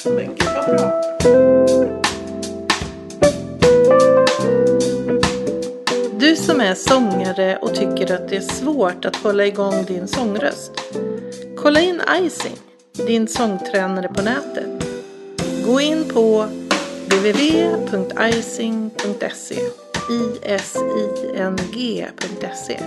[0.05, 2.07] Men gud vad bra.
[6.49, 10.73] Som är sångare och tycker att det är svårt att hålla igång din sångröst.
[11.57, 12.57] Kolla in Icing,
[13.07, 14.89] din sångtränare på nätet.
[15.66, 16.47] Gå in på
[17.07, 17.99] www.icing.se
[21.31, 22.81] ising.se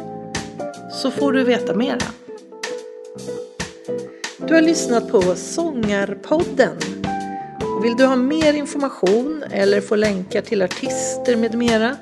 [0.91, 2.05] så får du veta mera.
[4.47, 6.77] Du har lyssnat på Sångarpodden.
[7.83, 11.97] Vill du ha mer information eller få länkar till artister med mera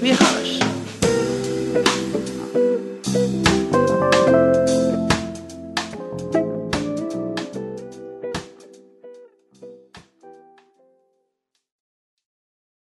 [0.00, 0.67] Vi hörs!